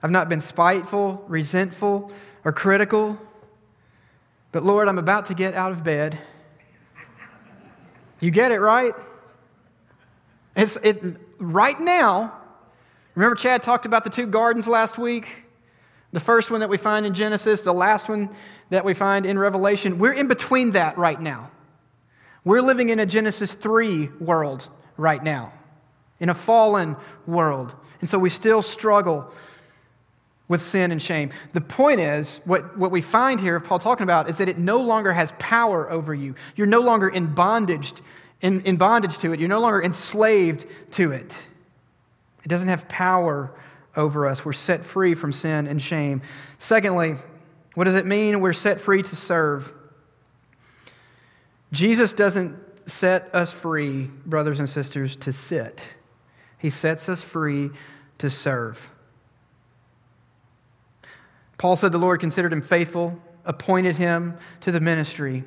I've 0.01 0.11
not 0.11 0.29
been 0.29 0.41
spiteful, 0.41 1.25
resentful, 1.27 2.11
or 2.45 2.51
critical. 2.51 3.19
But 4.51 4.63
Lord, 4.63 4.87
I'm 4.87 4.97
about 4.97 5.25
to 5.25 5.33
get 5.33 5.53
out 5.53 5.71
of 5.71 5.83
bed. 5.83 6.17
You 8.19 8.31
get 8.31 8.51
it, 8.51 8.59
right? 8.59 8.93
It's 10.55 10.75
it, 10.77 11.17
right 11.39 11.79
now. 11.79 12.33
Remember, 13.15 13.35
Chad 13.35 13.63
talked 13.63 13.85
about 13.85 14.03
the 14.03 14.09
two 14.09 14.27
gardens 14.27 14.67
last 14.67 14.97
week? 14.97 15.45
The 16.13 16.19
first 16.19 16.51
one 16.51 16.59
that 16.59 16.69
we 16.69 16.77
find 16.77 17.05
in 17.05 17.13
Genesis, 17.13 17.61
the 17.61 17.73
last 17.73 18.09
one 18.09 18.29
that 18.69 18.85
we 18.85 18.93
find 18.93 19.25
in 19.25 19.39
Revelation. 19.39 19.97
We're 19.97 20.13
in 20.13 20.27
between 20.27 20.71
that 20.71 20.97
right 20.97 21.19
now. 21.19 21.51
We're 22.43 22.61
living 22.61 22.89
in 22.89 22.99
a 22.99 23.05
Genesis 23.05 23.53
3 23.53 24.09
world 24.19 24.69
right 24.97 25.23
now, 25.23 25.53
in 26.19 26.29
a 26.29 26.33
fallen 26.33 26.95
world. 27.27 27.75
And 27.99 28.09
so 28.09 28.17
we 28.17 28.29
still 28.29 28.61
struggle 28.61 29.31
with 30.47 30.61
sin 30.61 30.91
and 30.91 31.01
shame. 31.01 31.29
The 31.53 31.61
point 31.61 31.99
is, 31.99 32.41
what, 32.45 32.77
what 32.77 32.91
we 32.91 32.99
find 32.99 33.39
here 33.39 33.55
of 33.55 33.63
Paul 33.63 33.79
talking 33.79 34.03
about 34.03 34.27
is 34.27 34.39
that 34.39 34.49
it 34.49 34.57
no 34.57 34.81
longer 34.81 35.13
has 35.13 35.33
power 35.39 35.89
over 35.89 36.13
you. 36.13 36.35
You're 36.55 36.67
no 36.67 36.81
longer 36.81 37.07
in 37.07 37.33
bondage, 37.33 37.93
in, 38.41 38.61
in 38.61 38.75
bondage 38.75 39.19
to 39.19 39.31
it. 39.31 39.39
You're 39.39 39.47
no 39.47 39.61
longer 39.61 39.81
enslaved 39.81 40.65
to 40.93 41.11
it. 41.11 41.47
It 42.43 42.49
doesn't 42.49 42.67
have 42.67 42.89
power 42.89 43.53
over 43.95 44.27
us. 44.27 44.43
We're 44.43 44.53
set 44.53 44.83
free 44.83 45.13
from 45.13 45.31
sin 45.31 45.67
and 45.67 45.81
shame. 45.81 46.21
Secondly, 46.57 47.15
what 47.75 47.85
does 47.85 47.95
it 47.95 48.05
mean 48.05 48.41
we're 48.41 48.51
set 48.51 48.81
free 48.81 49.03
to 49.03 49.15
serve? 49.15 49.73
Jesus 51.71 52.13
doesn't 52.13 52.57
set 52.89 53.33
us 53.33 53.53
free, 53.53 54.09
brothers 54.25 54.59
and 54.59 54.67
sisters, 54.69 55.15
to 55.17 55.31
sit, 55.31 55.95
He 56.57 56.69
sets 56.69 57.09
us 57.09 57.23
free 57.23 57.69
to 58.17 58.29
serve. 58.29 58.89
Paul 61.57 61.75
said 61.75 61.91
the 61.91 61.99
Lord 61.99 62.19
considered 62.19 62.51
him 62.51 62.63
faithful, 62.63 63.19
appointed 63.45 63.95
him 63.95 64.37
to 64.61 64.71
the 64.71 64.79
ministry. 64.79 65.43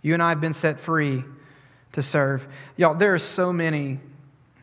You 0.00 0.14
and 0.14 0.22
I 0.22 0.30
have 0.30 0.40
been 0.40 0.54
set 0.54 0.80
free 0.80 1.22
to 1.92 2.00
serve. 2.00 2.48
Y'all, 2.78 2.94
there 2.94 3.12
are 3.12 3.18
so 3.18 3.52
many 3.52 4.00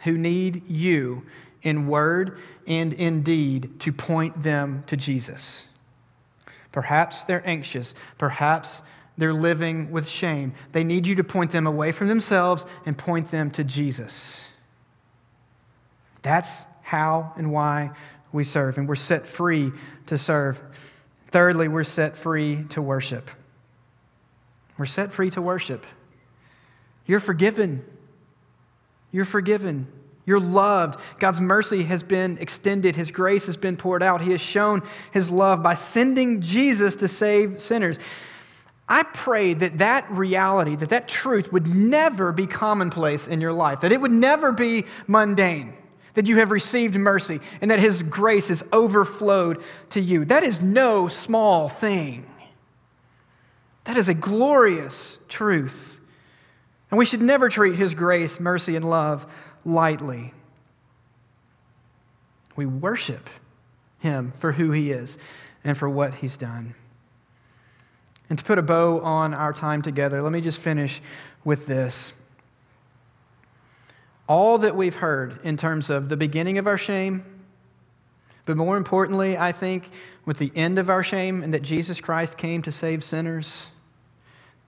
who 0.05 0.17
need 0.17 0.67
you 0.67 1.25
in 1.61 1.87
word 1.87 2.39
and 2.65 2.93
in 2.93 3.21
deed 3.21 3.79
to 3.81 3.93
point 3.93 4.41
them 4.41 4.83
to 4.87 4.97
Jesus. 4.97 5.67
Perhaps 6.71 7.25
they're 7.25 7.47
anxious. 7.47 7.93
Perhaps 8.17 8.81
they're 9.19 9.33
living 9.33 9.91
with 9.91 10.07
shame. 10.07 10.53
They 10.71 10.83
need 10.83 11.05
you 11.05 11.15
to 11.15 11.23
point 11.23 11.51
them 11.51 11.67
away 11.67 11.91
from 11.91 12.07
themselves 12.07 12.65
and 12.85 12.97
point 12.97 13.27
them 13.27 13.51
to 13.51 13.63
Jesus. 13.63 14.51
That's 16.21 16.65
how 16.81 17.33
and 17.37 17.51
why 17.51 17.91
we 18.31 18.43
serve, 18.43 18.77
and 18.77 18.87
we're 18.87 18.95
set 18.95 19.27
free 19.27 19.71
to 20.07 20.17
serve. 20.17 20.61
Thirdly, 21.27 21.67
we're 21.67 21.83
set 21.83 22.17
free 22.17 22.63
to 22.69 22.81
worship. 22.81 23.29
We're 24.77 24.85
set 24.85 25.11
free 25.11 25.29
to 25.31 25.41
worship. 25.41 25.85
You're 27.05 27.19
forgiven. 27.19 27.83
You're 29.11 29.25
forgiven. 29.25 29.87
You're 30.25 30.39
loved. 30.39 30.99
God's 31.17 31.41
mercy 31.41 31.83
has 31.83 32.03
been 32.03 32.37
extended. 32.37 32.95
His 32.95 33.11
grace 33.11 33.47
has 33.47 33.57
been 33.57 33.77
poured 33.77 34.03
out. 34.03 34.21
He 34.21 34.31
has 34.31 34.41
shown 34.41 34.83
His 35.11 35.31
love 35.31 35.63
by 35.63 35.73
sending 35.73 36.41
Jesus 36.41 36.97
to 36.97 37.07
save 37.07 37.59
sinners. 37.59 37.97
I 38.89 39.03
pray 39.03 39.53
that 39.53 39.77
that 39.77 40.09
reality, 40.09 40.75
that 40.75 40.89
that 40.89 41.07
truth 41.07 41.53
would 41.53 41.67
never 41.67 42.33
be 42.33 42.47
commonplace 42.47 43.27
in 43.27 43.39
your 43.39 43.53
life, 43.53 43.81
that 43.81 43.91
it 43.91 44.01
would 44.01 44.11
never 44.11 44.51
be 44.51 44.85
mundane, 45.07 45.73
that 46.15 46.27
you 46.27 46.37
have 46.37 46.49
received 46.49 46.95
mercy 46.95 47.39
and 47.61 47.69
that 47.69 47.79
His 47.79 48.01
grace 48.01 48.49
has 48.49 48.63
overflowed 48.73 49.63
to 49.91 50.01
you. 50.01 50.25
That 50.25 50.43
is 50.43 50.61
no 50.61 51.07
small 51.07 51.69
thing. 51.69 52.25
That 53.83 53.95
is 53.95 54.09
a 54.09 54.13
glorious 54.13 55.19
truth. 55.29 56.03
And 56.89 56.97
we 56.97 57.05
should 57.05 57.21
never 57.21 57.47
treat 57.47 57.75
His 57.75 57.93
grace, 57.93 58.39
mercy, 58.39 58.75
and 58.75 58.89
love 58.89 59.31
lightly. 59.63 60.33
We 62.55 62.65
worship 62.65 63.29
him 63.99 64.33
for 64.37 64.53
who 64.53 64.71
he 64.71 64.91
is 64.91 65.17
and 65.63 65.77
for 65.77 65.89
what 65.89 66.15
he's 66.15 66.37
done. 66.37 66.75
And 68.29 68.37
to 68.37 68.45
put 68.45 68.59
a 68.59 68.61
bow 68.61 68.99
on 69.01 69.33
our 69.33 69.53
time 69.53 69.81
together, 69.81 70.21
let 70.21 70.31
me 70.31 70.41
just 70.41 70.59
finish 70.59 71.01
with 71.43 71.65
this. 71.65 72.13
All 74.27 74.59
that 74.59 74.75
we've 74.75 74.95
heard 74.95 75.39
in 75.43 75.57
terms 75.57 75.89
of 75.89 76.09
the 76.09 76.17
beginning 76.17 76.59
of 76.59 76.67
our 76.67 76.77
shame, 76.77 77.23
but 78.45 78.55
more 78.57 78.77
importantly, 78.77 79.37
I 79.37 79.51
think, 79.51 79.89
with 80.25 80.37
the 80.37 80.51
end 80.55 80.77
of 80.77 80.89
our 80.89 81.03
shame, 81.03 81.41
and 81.41 81.53
that 81.53 81.63
Jesus 81.63 81.99
Christ 82.01 82.37
came 82.37 82.61
to 82.63 82.71
save 82.71 83.03
sinners, 83.03 83.71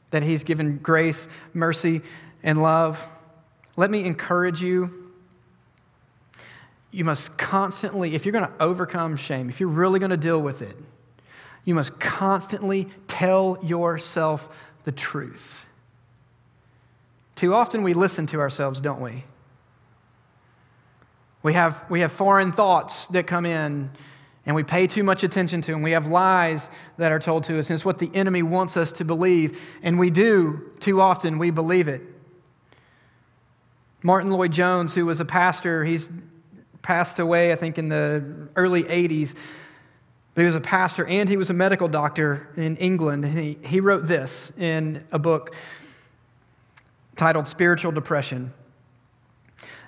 that 0.09 0.23
he's 0.23 0.43
given 0.43 0.77
grace, 0.77 1.27
mercy, 1.53 2.01
and 2.43 2.61
love. 2.61 3.07
Let 3.75 3.91
me 3.91 4.03
encourage 4.03 4.63
you. 4.63 5.11
You 6.91 7.05
must 7.05 7.37
constantly, 7.37 8.15
if 8.15 8.25
you're 8.25 8.33
going 8.33 8.47
to 8.47 8.63
overcome 8.63 9.15
shame, 9.15 9.49
if 9.49 9.59
you're 9.59 9.69
really 9.69 9.99
going 9.99 10.11
to 10.11 10.17
deal 10.17 10.41
with 10.41 10.61
it, 10.61 10.75
you 11.65 11.75
must 11.75 11.99
constantly 11.99 12.87
tell 13.07 13.57
yourself 13.63 14.73
the 14.83 14.91
truth. 14.91 15.65
Too 17.35 17.53
often 17.53 17.83
we 17.83 17.93
listen 17.93 18.25
to 18.27 18.39
ourselves, 18.39 18.81
don't 18.81 19.01
we? 19.01 19.23
We 21.43 21.53
have, 21.53 21.85
we 21.89 22.01
have 22.01 22.11
foreign 22.11 22.51
thoughts 22.51 23.07
that 23.07 23.25
come 23.25 23.45
in 23.45 23.89
and 24.45 24.55
we 24.55 24.63
pay 24.63 24.87
too 24.87 25.03
much 25.03 25.23
attention 25.23 25.61
to 25.61 25.71
them. 25.71 25.81
We 25.81 25.91
have 25.91 26.07
lies 26.07 26.69
that 26.97 27.11
are 27.11 27.19
told 27.19 27.43
to 27.45 27.59
us, 27.59 27.69
and 27.69 27.75
it's 27.75 27.85
what 27.85 27.99
the 27.99 28.09
enemy 28.13 28.41
wants 28.41 28.75
us 28.75 28.91
to 28.93 29.05
believe. 29.05 29.77
And 29.83 29.99
we 29.99 30.09
do, 30.09 30.71
too 30.79 30.99
often, 30.99 31.37
we 31.37 31.51
believe 31.51 31.87
it. 31.87 32.01
Martyn 34.01 34.31
Lloyd-Jones, 34.31 34.95
who 34.95 35.05
was 35.05 35.19
a 35.19 35.25
pastor, 35.25 35.85
he's 35.85 36.09
passed 36.81 37.19
away, 37.19 37.51
I 37.51 37.55
think, 37.55 37.77
in 37.77 37.89
the 37.89 38.49
early 38.55 38.83
80s. 38.83 39.35
But 40.33 40.41
he 40.41 40.45
was 40.45 40.55
a 40.55 40.61
pastor 40.61 41.05
and 41.05 41.27
he 41.27 41.37
was 41.37 41.49
a 41.49 41.53
medical 41.53 41.87
doctor 41.87 42.49
in 42.55 42.77
England. 42.77 43.25
He, 43.25 43.57
he 43.63 43.79
wrote 43.81 44.07
this 44.07 44.57
in 44.57 45.05
a 45.11 45.19
book 45.19 45.53
titled 47.15 47.47
Spiritual 47.47 47.91
Depression. 47.91 48.53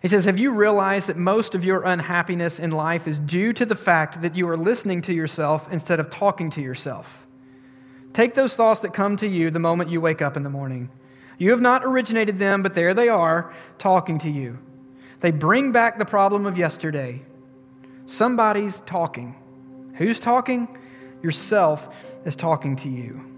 He 0.01 0.09
says, 0.09 0.25
Have 0.25 0.37
you 0.37 0.53
realized 0.53 1.07
that 1.07 1.17
most 1.17 1.55
of 1.55 1.63
your 1.63 1.83
unhappiness 1.83 2.59
in 2.59 2.71
life 2.71 3.07
is 3.07 3.19
due 3.19 3.53
to 3.53 3.65
the 3.65 3.75
fact 3.75 4.21
that 4.21 4.35
you 4.35 4.49
are 4.49 4.57
listening 4.57 5.01
to 5.03 5.13
yourself 5.13 5.71
instead 5.71 6.01
of 6.01 6.09
talking 6.09 6.49
to 6.51 6.61
yourself? 6.61 7.25
Take 8.11 8.33
those 8.33 8.55
thoughts 8.55 8.81
that 8.81 8.93
come 8.93 9.15
to 9.17 9.27
you 9.27 9.49
the 9.49 9.59
moment 9.59 9.89
you 9.89 10.01
wake 10.01 10.21
up 10.21 10.35
in 10.35 10.43
the 10.43 10.49
morning. 10.49 10.89
You 11.37 11.51
have 11.51 11.61
not 11.61 11.83
originated 11.85 12.37
them, 12.37 12.61
but 12.61 12.73
there 12.73 12.93
they 12.93 13.07
are 13.07 13.51
talking 13.77 14.19
to 14.19 14.29
you. 14.29 14.59
They 15.21 15.31
bring 15.31 15.71
back 15.71 15.97
the 15.97 16.05
problem 16.05 16.45
of 16.45 16.57
yesterday. 16.57 17.21
Somebody's 18.05 18.81
talking. 18.81 19.37
Who's 19.95 20.19
talking? 20.19 20.77
Yourself 21.21 22.15
is 22.25 22.35
talking 22.35 22.75
to 22.77 22.89
you. 22.89 23.29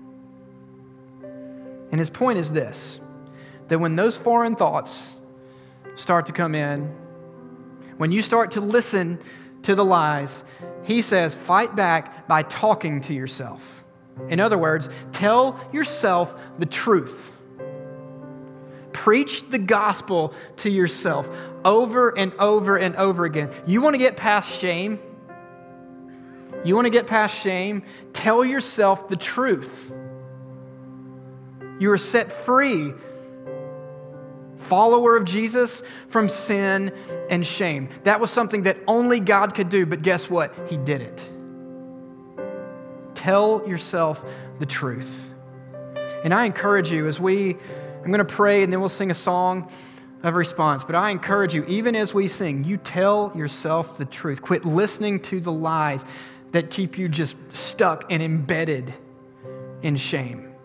And 1.91 1.99
his 1.99 2.09
point 2.09 2.39
is 2.39 2.51
this 2.51 2.99
that 3.67 3.79
when 3.79 3.95
those 3.95 4.17
foreign 4.17 4.55
thoughts 4.55 5.17
start 5.95 6.27
to 6.27 6.33
come 6.33 6.53
in, 6.55 6.93
when 7.97 8.11
you 8.11 8.21
start 8.21 8.51
to 8.51 8.61
listen 8.61 9.19
to 9.63 9.75
the 9.75 9.85
lies, 9.85 10.43
he 10.83 11.01
says, 11.01 11.33
fight 11.33 11.75
back 11.75 12.27
by 12.27 12.43
talking 12.43 13.01
to 13.01 13.13
yourself. 13.13 13.83
In 14.29 14.39
other 14.39 14.57
words, 14.57 14.89
tell 15.11 15.59
yourself 15.73 16.39
the 16.59 16.65
truth. 16.65 17.37
Preach 18.93 19.49
the 19.49 19.57
gospel 19.57 20.33
to 20.57 20.69
yourself 20.69 21.29
over 21.65 22.17
and 22.17 22.33
over 22.35 22.77
and 22.77 22.95
over 22.95 23.25
again. 23.25 23.51
You 23.65 23.81
want 23.81 23.95
to 23.95 23.97
get 23.97 24.15
past 24.15 24.59
shame? 24.59 24.99
You 26.65 26.75
want 26.75 26.85
to 26.85 26.91
get 26.91 27.07
past 27.07 27.41
shame? 27.41 27.83
Tell 28.11 28.43
yourself 28.43 29.07
the 29.07 29.15
truth. 29.15 29.95
You 31.79 31.91
are 31.91 31.97
set 31.97 32.31
free, 32.31 32.91
follower 34.57 35.15
of 35.15 35.25
Jesus, 35.25 35.81
from 36.07 36.27
sin 36.27 36.91
and 37.29 37.45
shame. 37.45 37.89
That 38.03 38.19
was 38.19 38.31
something 38.31 38.63
that 38.63 38.77
only 38.87 39.19
God 39.19 39.53
could 39.53 39.69
do, 39.69 39.85
but 39.85 40.01
guess 40.01 40.29
what? 40.29 40.53
He 40.69 40.77
did 40.77 41.01
it. 41.01 41.29
Tell 43.13 43.67
yourself 43.67 44.25
the 44.59 44.65
truth. 44.65 45.31
And 46.23 46.33
I 46.33 46.45
encourage 46.45 46.91
you 46.91 47.07
as 47.07 47.19
we 47.19 47.57
I'm 48.05 48.11
going 48.11 48.19
to 48.19 48.33
pray 48.33 48.61
and 48.61 48.71
then 48.71 48.81
we'll 48.81 48.89
sing 48.89 49.09
a 49.09 49.15
song 49.15 49.71
of 50.21 50.35
response. 50.35 50.83
But 50.83 50.93
I 50.93 51.09
encourage 51.09 51.55
you, 51.55 51.65
even 51.65 51.95
as 51.95 52.13
we 52.13 52.27
sing, 52.27 52.63
you 52.63 52.77
tell 52.77 53.31
yourself 53.35 53.97
the 53.97 54.05
truth. 54.05 54.43
Quit 54.43 54.63
listening 54.63 55.19
to 55.21 55.39
the 55.39 55.51
lies 55.51 56.05
that 56.55 56.69
keep 56.69 56.97
you 56.97 57.09
just 57.09 57.51
stuck 57.51 58.09
and 58.09 58.23
embedded 58.23 58.93
in 59.81 59.97
shame. 59.97 60.55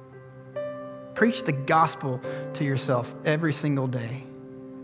Preach 1.15 1.43
the 1.43 1.51
gospel 1.51 2.21
to 2.55 2.65
yourself 2.65 3.13
every 3.25 3.53
single 3.53 3.89
day. 3.89 4.23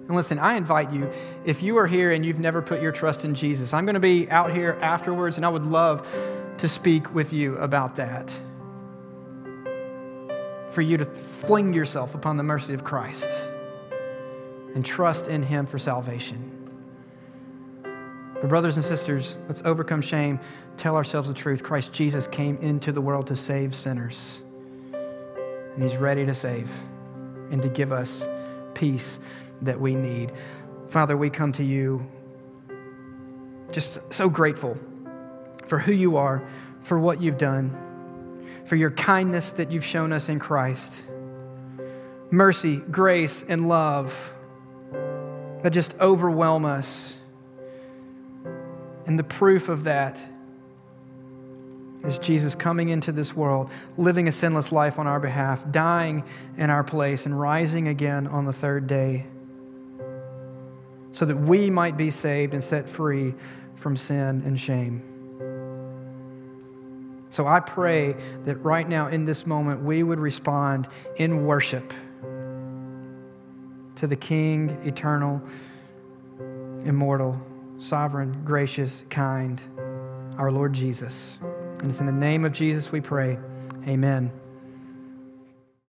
And 0.09 0.17
listen, 0.17 0.41
I 0.41 0.57
invite 0.57 0.91
you, 0.91 1.09
if 1.45 1.63
you 1.63 1.79
are 1.79 1.87
here 1.87 2.11
and 2.11 2.27
you've 2.27 2.41
never 2.41 2.61
put 2.61 2.83
your 2.83 2.91
trust 2.91 3.25
in 3.25 3.35
Jesus, 3.37 3.73
I'm 3.73 3.85
going 3.85 3.95
to 3.95 4.01
be 4.01 4.29
out 4.31 4.53
here 4.53 4.77
afterwards 4.83 5.37
and 5.37 5.47
I 5.47 5.49
would 5.49 5.65
love 5.65 6.13
to 6.59 6.67
speak 6.67 7.15
with 7.15 7.33
you 7.33 7.55
about 7.59 7.95
that 7.97 8.37
for 10.71 10.81
you 10.81 10.97
to 10.97 11.05
fling 11.05 11.73
yourself 11.73 12.17
upon 12.17 12.37
the 12.37 12.43
mercy 12.43 12.75
of 12.75 12.83
Christ 12.83 13.49
and 14.75 14.85
trust 14.85 15.29
in 15.29 15.45
Him 15.45 15.67
for 15.67 15.79
salvation. 15.79 16.66
But, 18.41 18.49
brothers 18.49 18.77
and 18.77 18.85
sisters, 18.85 19.37
let's 19.49 19.63
overcome 19.65 20.03
shame, 20.03 20.41
tell 20.77 20.97
ourselves 20.97 21.29
the 21.29 21.35
truth. 21.35 21.63
Christ 21.63 21.93
Jesus 21.93 22.29
came 22.29 22.57
into 22.59 22.93
the 22.93 23.01
world 23.01 23.27
to 23.29 23.37
save 23.37 23.75
sinners, 23.75 24.43
and 24.93 25.83
He's 25.83 25.97
ready 25.97 26.27
to 26.27 26.35
save 26.35 26.71
and 27.51 27.63
to 27.63 27.69
give 27.69 27.93
us 27.93 28.29
peace 28.75 29.19
that 29.63 29.81
we 29.81 29.95
need. 29.95 30.33
Father, 30.89 31.17
we 31.17 31.31
come 31.31 31.53
to 31.53 31.65
you 31.65 32.07
just 33.73 34.13
so 34.13 34.29
grateful 34.29 34.77
for 35.67 35.79
who 35.79 35.93
you 35.93 36.17
are, 36.17 36.47
for 36.83 36.99
what 36.99 37.21
you've 37.21 37.39
done 37.39 37.77
for 38.67 38.77
your 38.77 38.91
kindness 38.91 39.53
that 39.53 39.71
you've 39.71 39.85
shown 39.85 40.13
us 40.13 40.29
in 40.29 40.39
Christ. 40.39 41.05
Mercy, 42.31 42.79
grace, 42.79 43.45
and 43.45 43.69
love 43.69 44.35
that 45.63 45.71
just 45.71 45.99
overwhelm 46.01 46.65
us. 46.65 47.16
And 49.07 49.19
the 49.19 49.25
proof 49.25 49.69
of 49.69 49.85
that 49.85 50.23
is 52.03 52.19
Jesus 52.19 52.55
coming 52.55 52.89
into 52.89 53.13
this 53.13 53.35
world, 53.35 53.71
living 53.97 54.29
a 54.29 54.33
sinless 54.33 54.71
life 54.73 54.99
on 54.99 55.07
our 55.07 55.21
behalf, 55.21 55.65
dying 55.71 56.25
in 56.57 56.71
our 56.71 56.85
place, 56.85 57.27
and 57.27 57.39
rising 57.39 57.89
again 57.89 58.27
on 58.27 58.45
the 58.45 58.53
third 58.53 58.87
day 58.87 59.27
so 61.17 61.25
that 61.25 61.37
we 61.37 61.71
might 61.71 61.97
be 61.97 62.11
saved 62.11 62.53
and 62.53 62.63
set 62.63 62.87
free 62.89 63.33
from 63.75 63.97
sin 63.97 64.43
and 64.45 64.61
shame. 64.61 65.03
So 67.31 67.47
I 67.47 67.61
pray 67.61 68.15
that 68.45 68.57
right 68.57 68.87
now 68.87 69.09
in 69.09 69.25
this 69.25 69.47
moment 69.47 69.83
we 69.83 70.03
would 70.03 70.21
respond 70.21 70.89
in 71.17 71.47
worship 71.47 71.95
to 73.95 74.07
the 74.07 74.17
King 74.17 74.71
eternal 74.85 75.43
immortal, 76.85 77.41
sovereign, 77.79 78.43
gracious, 78.45 79.05
kind, 79.11 79.61
our 80.39 80.51
Lord 80.51 80.73
Jesus. 80.73 81.39
And 81.81 81.91
it's 81.91 82.01
in 82.01 82.07
the 82.07 82.13
name 82.13 82.45
of 82.45 82.53
Jesus 82.53 82.93
we 82.93 83.01
pray. 83.01 83.39
Amen. 83.87 84.33